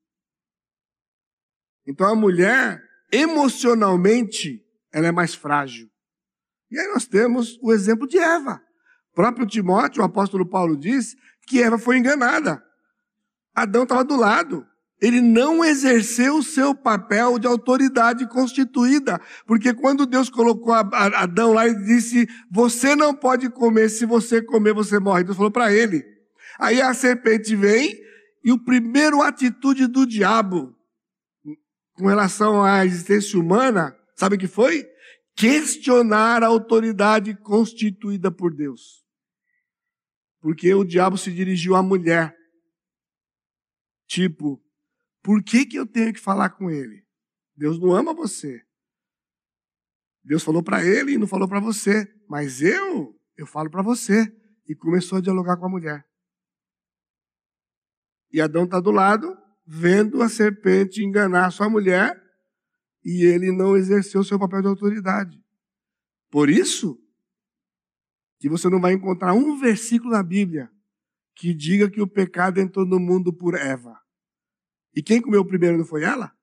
[1.86, 5.90] Então a mulher, emocionalmente, ela é mais frágil.
[6.72, 8.62] E aí nós temos o exemplo de Eva.
[9.12, 12.64] O próprio Timóteo, o apóstolo Paulo diz que Eva foi enganada.
[13.54, 14.66] Adão estava do lado.
[15.02, 19.20] ele não exerceu o seu papel de autoridade constituída.
[19.46, 24.74] Porque quando Deus colocou Adão lá e disse: Você não pode comer, se você comer,
[24.74, 25.26] você morre.
[25.26, 26.13] Deus falou para ele.
[26.60, 27.98] Aí a serpente vem
[28.44, 30.76] e o primeiro atitude do diabo
[31.94, 34.88] com relação à existência humana, sabe o que foi?
[35.36, 39.04] Questionar a autoridade constituída por Deus.
[40.40, 42.36] Porque o diabo se dirigiu à mulher.
[44.08, 44.62] Tipo,
[45.22, 47.06] por que, que eu tenho que falar com ele?
[47.56, 48.62] Deus não ama você.
[50.24, 52.08] Deus falou para ele e não falou para você.
[52.28, 54.32] Mas eu, eu falo para você.
[54.68, 56.06] E começou a dialogar com a mulher.
[58.34, 62.20] E Adão está do lado, vendo a serpente enganar sua mulher,
[63.06, 65.40] e ele não exerceu seu papel de autoridade.
[66.32, 67.00] Por isso,
[68.40, 70.70] que você não vai encontrar um versículo na Bíblia
[71.36, 74.00] que diga que o pecado entrou no mundo por Eva.
[74.96, 76.36] E quem comeu primeiro não foi ela?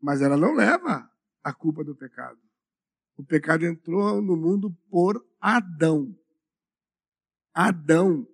[0.00, 1.10] Mas ela não leva
[1.42, 2.38] a culpa do pecado.
[3.16, 6.16] O pecado entrou no mundo por Adão.
[7.52, 8.26] Adão,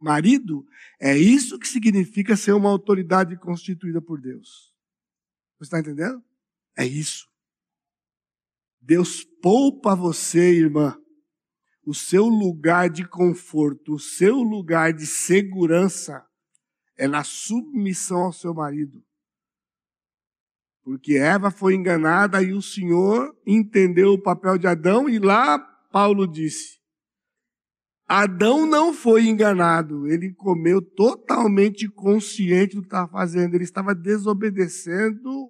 [0.00, 0.66] marido,
[0.98, 4.74] é isso que significa ser uma autoridade constituída por Deus.
[5.58, 6.22] Você está entendendo?
[6.76, 7.28] É isso.
[8.80, 10.96] Deus poupa você, irmã,
[11.84, 16.24] o seu lugar de conforto, o seu lugar de segurança
[16.96, 19.04] é na submissão ao seu marido.
[20.82, 25.58] Porque Eva foi enganada e o Senhor entendeu o papel de Adão, e lá
[25.92, 26.79] Paulo disse:
[28.12, 35.48] Adão não foi enganado, ele comeu totalmente consciente do que estava fazendo, ele estava desobedecendo,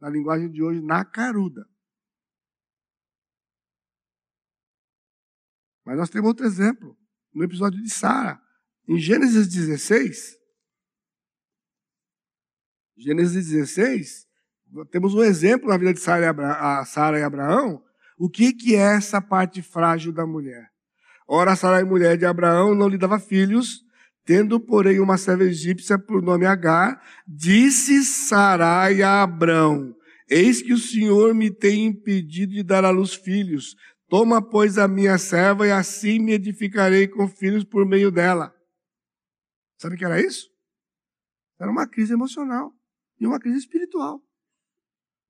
[0.00, 1.68] na linguagem de hoje, na caruda.
[5.84, 6.96] Mas nós temos outro exemplo,
[7.34, 8.40] no episódio de Sara.
[8.86, 10.38] Em Gênesis 16,
[12.96, 14.28] Gênesis 16,
[14.92, 17.82] temos um exemplo na vida de Sara e, Sara e Abraão,
[18.16, 20.77] o que, que é essa parte frágil da mulher.
[21.30, 23.84] Ora, Sara, mulher de Abraão, não lhe dava filhos,
[24.24, 29.94] tendo, porém, uma serva egípcia por nome Agar, disse Sarai a Abraão,
[30.26, 33.76] eis que o Senhor me tem impedido de dar à luz filhos,
[34.08, 38.54] toma, pois, a minha serva e assim me edificarei com filhos por meio dela.
[39.78, 40.48] Sabe o que era isso?
[41.60, 42.72] Era uma crise emocional
[43.20, 44.22] e uma crise espiritual.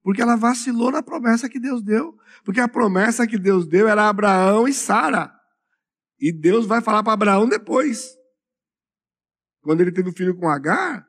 [0.02, 2.16] Porque ela vacilou na promessa que Deus deu.
[2.44, 5.37] Porque a promessa que Deus deu era Abraão e Sara.
[6.20, 8.16] E Deus vai falar para Abraão depois.
[9.60, 11.06] Quando ele teve o um filho com Agar,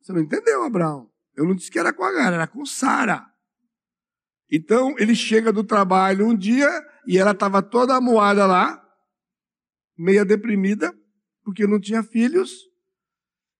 [0.00, 1.10] você não entendeu, Abraão.
[1.36, 3.24] Eu não disse que era com Agar, era com Sara.
[4.50, 6.68] Então ele chega do trabalho um dia
[7.06, 8.82] e ela estava toda amuada lá,
[9.96, 10.92] meia deprimida,
[11.44, 12.50] porque não tinha filhos.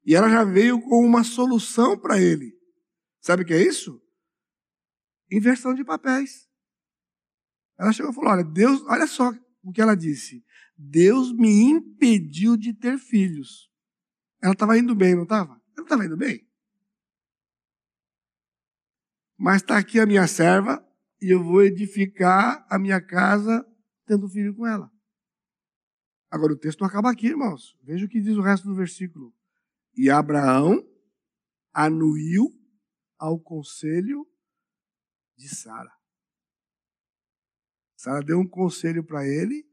[0.05, 2.57] E ela já veio com uma solução para ele.
[3.21, 4.01] Sabe o que é isso?
[5.31, 6.49] Inversão de papéis.
[7.79, 9.31] Ela chegou e falou: Olha, Deus, olha só
[9.63, 10.43] o que ela disse.
[10.79, 13.69] Deus me impediu de ter filhos.
[14.41, 15.61] Ela estava indo bem, não estava?
[15.77, 16.49] Ela estava indo bem.
[19.37, 20.85] Mas está aqui a minha serva
[21.21, 23.67] e eu vou edificar a minha casa
[24.07, 24.89] tendo filho com ela.
[26.31, 27.77] Agora o texto não acaba aqui, irmãos.
[27.83, 29.35] Veja o que diz o resto do versículo.
[29.97, 30.87] E Abraão
[31.73, 32.47] anuiu
[33.19, 34.25] ao conselho
[35.37, 35.93] de Sara.
[37.97, 39.68] Sara deu um conselho para ele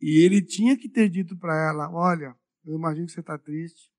[0.00, 3.92] e ele tinha que ter dito para ela: Olha, eu imagino que você está triste.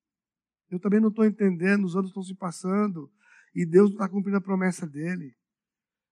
[0.69, 3.11] Eu também não estou entendendo, os anos estão se passando
[3.55, 5.35] e Deus não está cumprindo a promessa dele.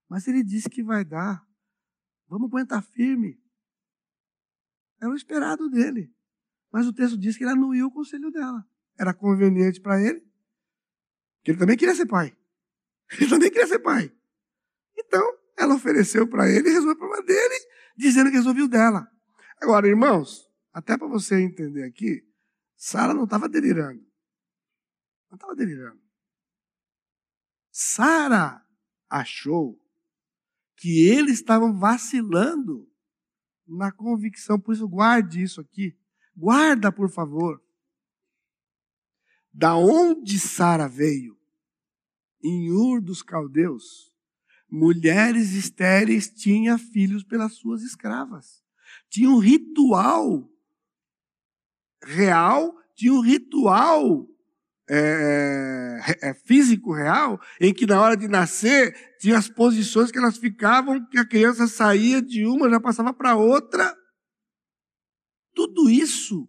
[0.10, 1.46] Mas ele disse que vai dar.
[2.28, 3.40] Vamos aguentar firme.
[5.00, 6.14] Era o esperado dele.
[6.72, 8.66] Mas o texto diz que ele anuiu o conselho dela.
[9.00, 10.20] Era conveniente para ele,
[11.44, 12.36] que ele também queria ser pai.
[13.18, 14.14] Ele também queria ser pai.
[14.98, 15.24] Então,
[15.58, 17.56] ela ofereceu para ele e resolveu o problema dele,
[17.96, 19.10] dizendo que resolveu dela.
[19.62, 22.24] Agora, irmãos, até para você entender aqui,
[22.76, 24.06] Sara não estava delirando.
[25.30, 26.00] Não estava delirando.
[27.72, 28.64] Sara
[29.10, 29.80] achou
[30.76, 32.88] que eles estavam vacilando
[33.68, 34.60] na convicção.
[34.60, 35.98] Por isso, guarde isso aqui.
[36.36, 37.62] Guarda, por favor.
[39.52, 41.36] Da onde Sara veio?
[42.44, 44.14] Em Ur dos Caldeus,
[44.70, 48.64] mulheres estéreis tinham filhos pelas suas escravas.
[49.10, 50.50] Tinha um ritual
[52.04, 54.28] real, tinha um ritual
[54.90, 60.38] é, é, físico real, em que na hora de nascer tinha as posições que elas
[60.38, 63.96] ficavam, que a criança saía de uma, já passava para outra.
[65.54, 66.48] Tudo isso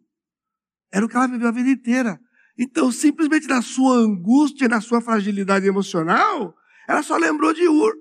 [0.93, 2.21] era o que ela viveu a vida inteira.
[2.57, 6.55] Então, simplesmente na sua angústia, na sua fragilidade emocional,
[6.89, 7.95] ela só lembrou de Ur.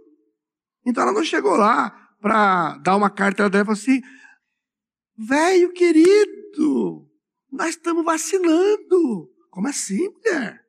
[0.85, 4.01] Então ela não chegou lá para dar uma carta, ela falou assim:
[5.17, 7.09] velho querido,
[7.51, 9.33] nós estamos vacilando.
[9.49, 10.65] Como assim, mulher?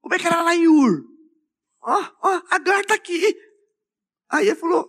[0.00, 1.04] Como é que era lá em Ur?
[1.82, 3.36] Ó, oh, ó, oh, Agar está aqui.
[4.28, 4.88] Aí ele falou: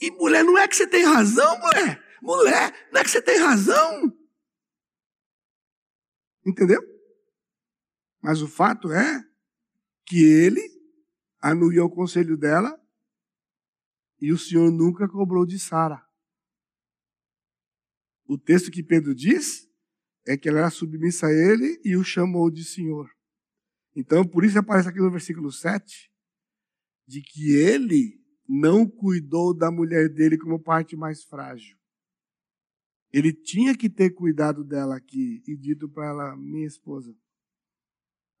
[0.00, 2.02] e mulher, não é que você tem razão, mulher?
[2.20, 4.12] Mulher, não é que você tem razão?
[6.44, 6.80] Entendeu?
[8.20, 9.24] Mas o fato é
[10.04, 10.60] que ele
[11.40, 12.80] anuiu o conselho dela
[14.20, 16.04] e o Senhor nunca cobrou de Sara.
[18.32, 19.68] O texto que Pedro diz
[20.26, 23.10] é que ela era submissa a ele e o chamou de Senhor.
[23.94, 26.10] Então, por isso aparece aqui no versículo 7,
[27.06, 28.18] de que ele
[28.48, 31.76] não cuidou da mulher dele como parte mais frágil.
[33.12, 37.14] Ele tinha que ter cuidado dela aqui e dito para ela, minha esposa,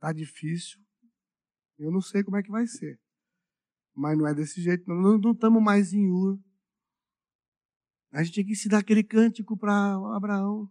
[0.00, 0.80] tá difícil,
[1.78, 2.98] eu não sei como é que vai ser.
[3.94, 5.18] Mas não é desse jeito, não.
[5.18, 6.40] Não estamos mais em Ur.
[8.12, 10.70] A gente tinha que ensinar aquele cântico para Abraão.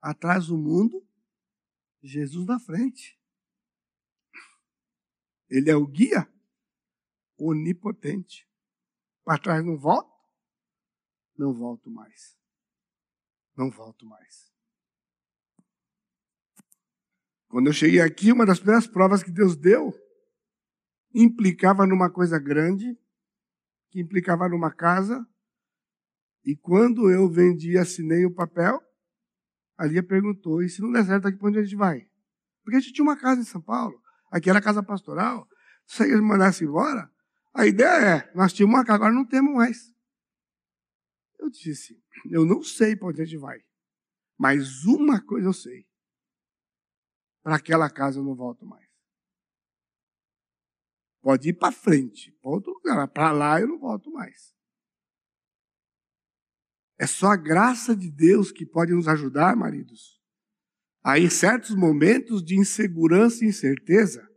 [0.00, 1.04] Atrás do mundo,
[2.02, 3.18] Jesus na frente.
[5.48, 6.30] Ele é o guia
[7.38, 8.46] onipotente.
[9.24, 10.14] Para trás não volta?
[11.36, 12.36] não volto mais.
[13.56, 14.52] Não volto mais.
[17.48, 19.92] Quando eu cheguei aqui, uma das primeiras provas que Deus deu
[21.14, 22.98] implicava numa coisa grande,
[23.90, 25.24] que implicava numa casa,
[26.44, 28.80] e quando eu vendi e assinei o papel,
[29.78, 32.06] a Lia perguntou: e se não der certo, aqui para onde a gente vai?
[32.62, 35.48] Porque a gente tinha uma casa em São Paulo, aqui era a casa pastoral.
[35.86, 37.10] Se eles mandassem embora,
[37.54, 39.94] a ideia é: nós tínhamos uma casa, agora não temos mais.
[41.38, 41.98] Eu disse:
[42.30, 43.60] Eu não sei para onde a gente vai,
[44.38, 45.86] mas uma coisa eu sei:
[47.42, 48.84] para aquela casa eu não volto mais.
[51.22, 54.54] Pode ir para frente, para outro lugar, para lá eu não volto mais.
[56.98, 60.20] É só a graça de Deus que pode nos ajudar, maridos,
[61.02, 64.28] a em certos momentos de insegurança e incerteza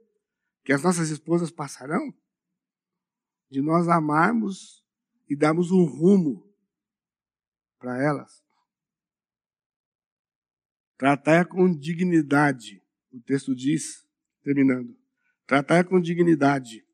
[0.64, 2.14] que as nossas esposas passarão,
[3.50, 4.84] de nós amarmos
[5.30, 6.46] e darmos um rumo
[7.80, 8.44] para elas.
[10.98, 14.06] Tratar com dignidade, o texto diz,
[14.42, 14.98] terminando.
[15.46, 16.86] Tratar com dignidade.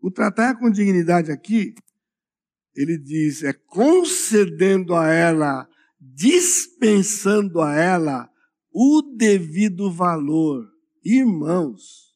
[0.00, 1.74] O tratar com dignidade aqui,
[2.76, 5.68] ele diz, é concedendo a ela,
[5.98, 8.30] dispensando a ela
[8.70, 10.70] o devido valor.
[11.02, 12.14] Irmãos,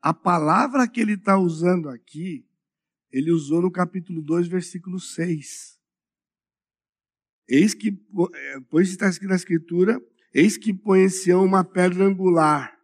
[0.00, 2.46] a palavra que ele está usando aqui,
[3.10, 5.76] ele usou no capítulo 2, versículo 6.
[7.48, 7.88] Eis que,
[8.34, 10.00] é, pois está escrito na Escritura,
[10.32, 12.78] eis que põe em Sião uma pedra angular,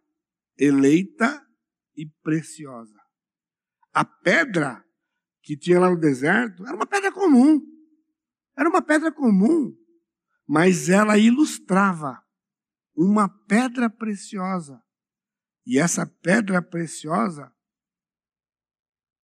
[0.57, 1.41] eleita
[1.95, 2.99] e preciosa.
[3.93, 4.84] A pedra
[5.45, 7.61] que tinha lá no deserto era uma pedra comum.
[8.57, 9.77] Era uma pedra comum,
[10.47, 12.19] mas ela ilustrava
[12.95, 14.81] uma pedra preciosa.
[15.65, 17.53] E essa pedra preciosa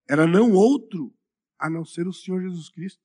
[0.07, 1.11] era não outro
[1.57, 3.01] a não ser o Senhor Jesus Cristo.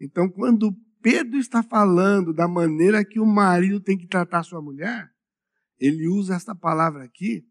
[0.00, 5.10] Então, quando Pedro está falando da maneira que o marido tem que tratar sua mulher,
[5.78, 7.48] ele usa esta palavra aqui,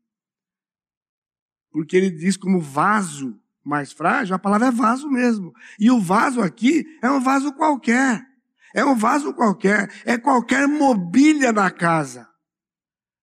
[1.71, 5.53] porque ele diz como vaso mais frágil, a palavra é vaso mesmo.
[5.77, 8.25] E o vaso aqui é um vaso qualquer.
[8.73, 9.91] É um vaso qualquer.
[10.05, 12.27] É qualquer mobília na casa.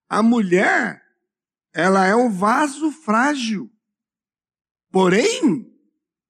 [0.08, 1.02] A mulher,
[1.72, 3.70] ela é um vaso frágil.
[4.92, 5.66] Porém,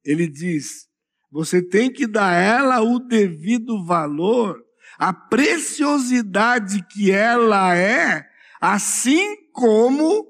[0.04, 0.86] ele diz,
[1.30, 4.62] você tem que dar a ela o devido valor,
[4.96, 8.24] a preciosidade que ela é,
[8.60, 10.24] assim como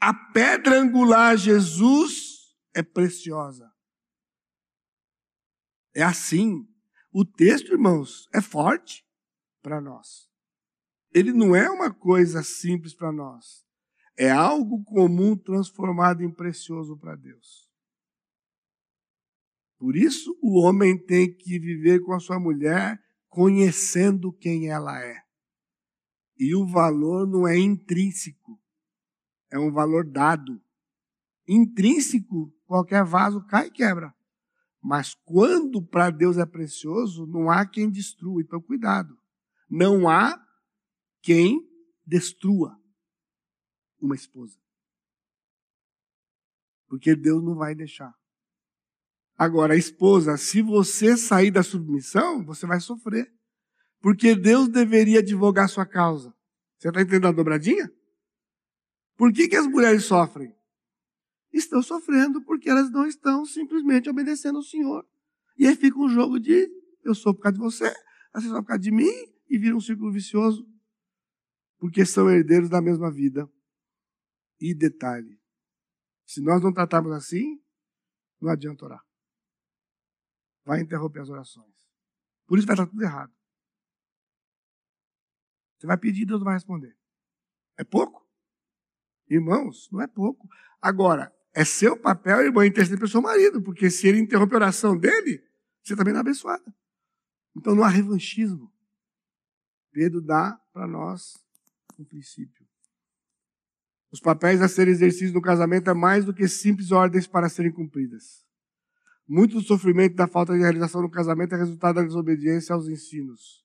[0.00, 2.31] a pedra angular Jesus
[2.74, 3.70] é preciosa.
[5.94, 6.66] É assim.
[7.12, 9.06] O texto, irmãos, é forte
[9.60, 10.28] para nós.
[11.12, 13.66] Ele não é uma coisa simples para nós.
[14.16, 17.70] É algo comum transformado em precioso para Deus.
[19.78, 25.22] Por isso, o homem tem que viver com a sua mulher conhecendo quem ela é.
[26.38, 28.60] E o valor não é intrínseco,
[29.50, 30.62] é um valor dado.
[31.46, 34.14] Intrínseco, qualquer vaso cai e quebra.
[34.80, 38.42] Mas quando para Deus é precioso, não há quem destrua.
[38.42, 39.16] Então, cuidado.
[39.70, 40.40] Não há
[41.22, 41.60] quem
[42.04, 42.76] destrua
[44.00, 44.58] uma esposa.
[46.88, 48.12] Porque Deus não vai deixar.
[49.36, 53.32] Agora, a esposa, se você sair da submissão, você vai sofrer.
[54.00, 56.34] Porque Deus deveria advogar sua causa.
[56.78, 57.90] Você está entendendo a dobradinha?
[59.16, 60.54] Por que, que as mulheres sofrem?
[61.52, 65.06] Estão sofrendo porque elas não estão simplesmente obedecendo ao Senhor.
[65.58, 66.70] E aí fica um jogo de
[67.04, 67.94] eu sou por causa de você,
[68.34, 69.10] você só por causa de mim,
[69.48, 70.66] e vira um círculo vicioso.
[71.78, 73.50] Porque são herdeiros da mesma vida.
[74.60, 75.38] E detalhe:
[76.24, 77.60] se nós não tratarmos assim,
[78.40, 79.04] não adianta orar.
[80.64, 81.74] Vai interromper as orações.
[82.46, 83.32] Por isso vai estar tudo errado.
[85.76, 86.96] Você vai pedir, Deus não vai responder.
[87.76, 88.24] É pouco?
[89.28, 90.48] Irmãos, não é pouco.
[90.80, 94.96] Agora, é seu papel, irmão, interceder pelo seu marido, porque se ele interromper a oração
[94.96, 95.42] dele,
[95.82, 96.74] você também não é abençoada.
[97.56, 98.72] Então não há revanchismo.
[99.92, 101.36] Pedro dá para nós
[101.98, 102.66] um princípio.
[104.10, 107.72] Os papéis a serem exercidos no casamento é mais do que simples ordens para serem
[107.72, 108.44] cumpridas.
[109.26, 113.62] Muito do sofrimento da falta de realização no casamento é resultado da desobediência aos ensinos.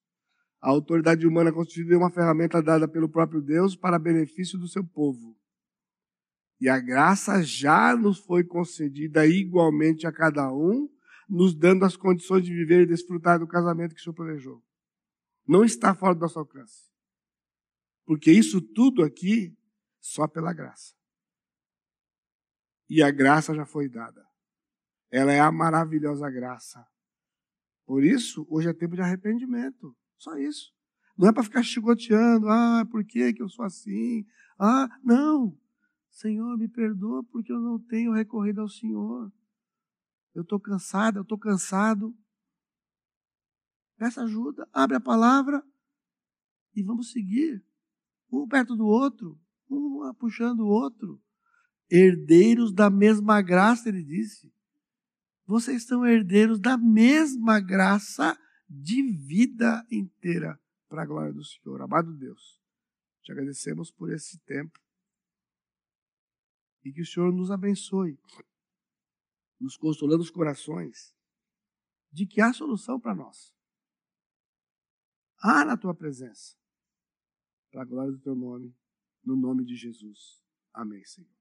[0.61, 5.35] A autoridade humana constitui uma ferramenta dada pelo próprio Deus para benefício do seu povo.
[6.59, 10.89] E a graça já nos foi concedida igualmente a cada um,
[11.29, 14.63] nos dando as condições de viver e desfrutar do casamento que o Senhor planejou.
[15.47, 16.89] Não está fora do nosso alcance.
[18.05, 19.55] Porque isso tudo aqui
[19.99, 20.95] só pela graça.
[22.89, 24.25] E a graça já foi dada.
[25.11, 26.85] Ela é a maravilhosa graça.
[27.85, 29.95] Por isso, hoje é tempo de arrependimento.
[30.17, 30.73] Só isso.
[31.17, 34.25] Não é para ficar chicoteando, ah, por que, que eu sou assim?
[34.59, 35.57] Ah, não.
[36.17, 39.31] Senhor, me perdoa porque eu não tenho recorrido ao Senhor.
[40.33, 42.11] Eu estou cansado, eu estou cansado.
[43.97, 45.63] Peça ajuda, abre a palavra
[46.75, 47.63] e vamos seguir,
[48.31, 49.39] um perto do outro,
[49.69, 51.21] um puxando o outro.
[51.87, 54.51] Herdeiros da mesma graça, ele disse.
[55.45, 58.35] Vocês são herdeiros da mesma graça
[58.67, 61.79] de vida inteira para a glória do Senhor.
[61.79, 62.59] Amado Deus,
[63.21, 64.79] te agradecemos por esse tempo
[66.87, 68.17] e que o Senhor nos abençoe,
[69.59, 71.13] nos consolando os corações
[72.09, 73.53] de que há solução para nós.
[75.39, 76.55] Há na tua presença,
[77.69, 78.73] para a glória do teu nome
[79.21, 80.41] no nome de Jesus.
[80.73, 81.36] Amém, Senhor.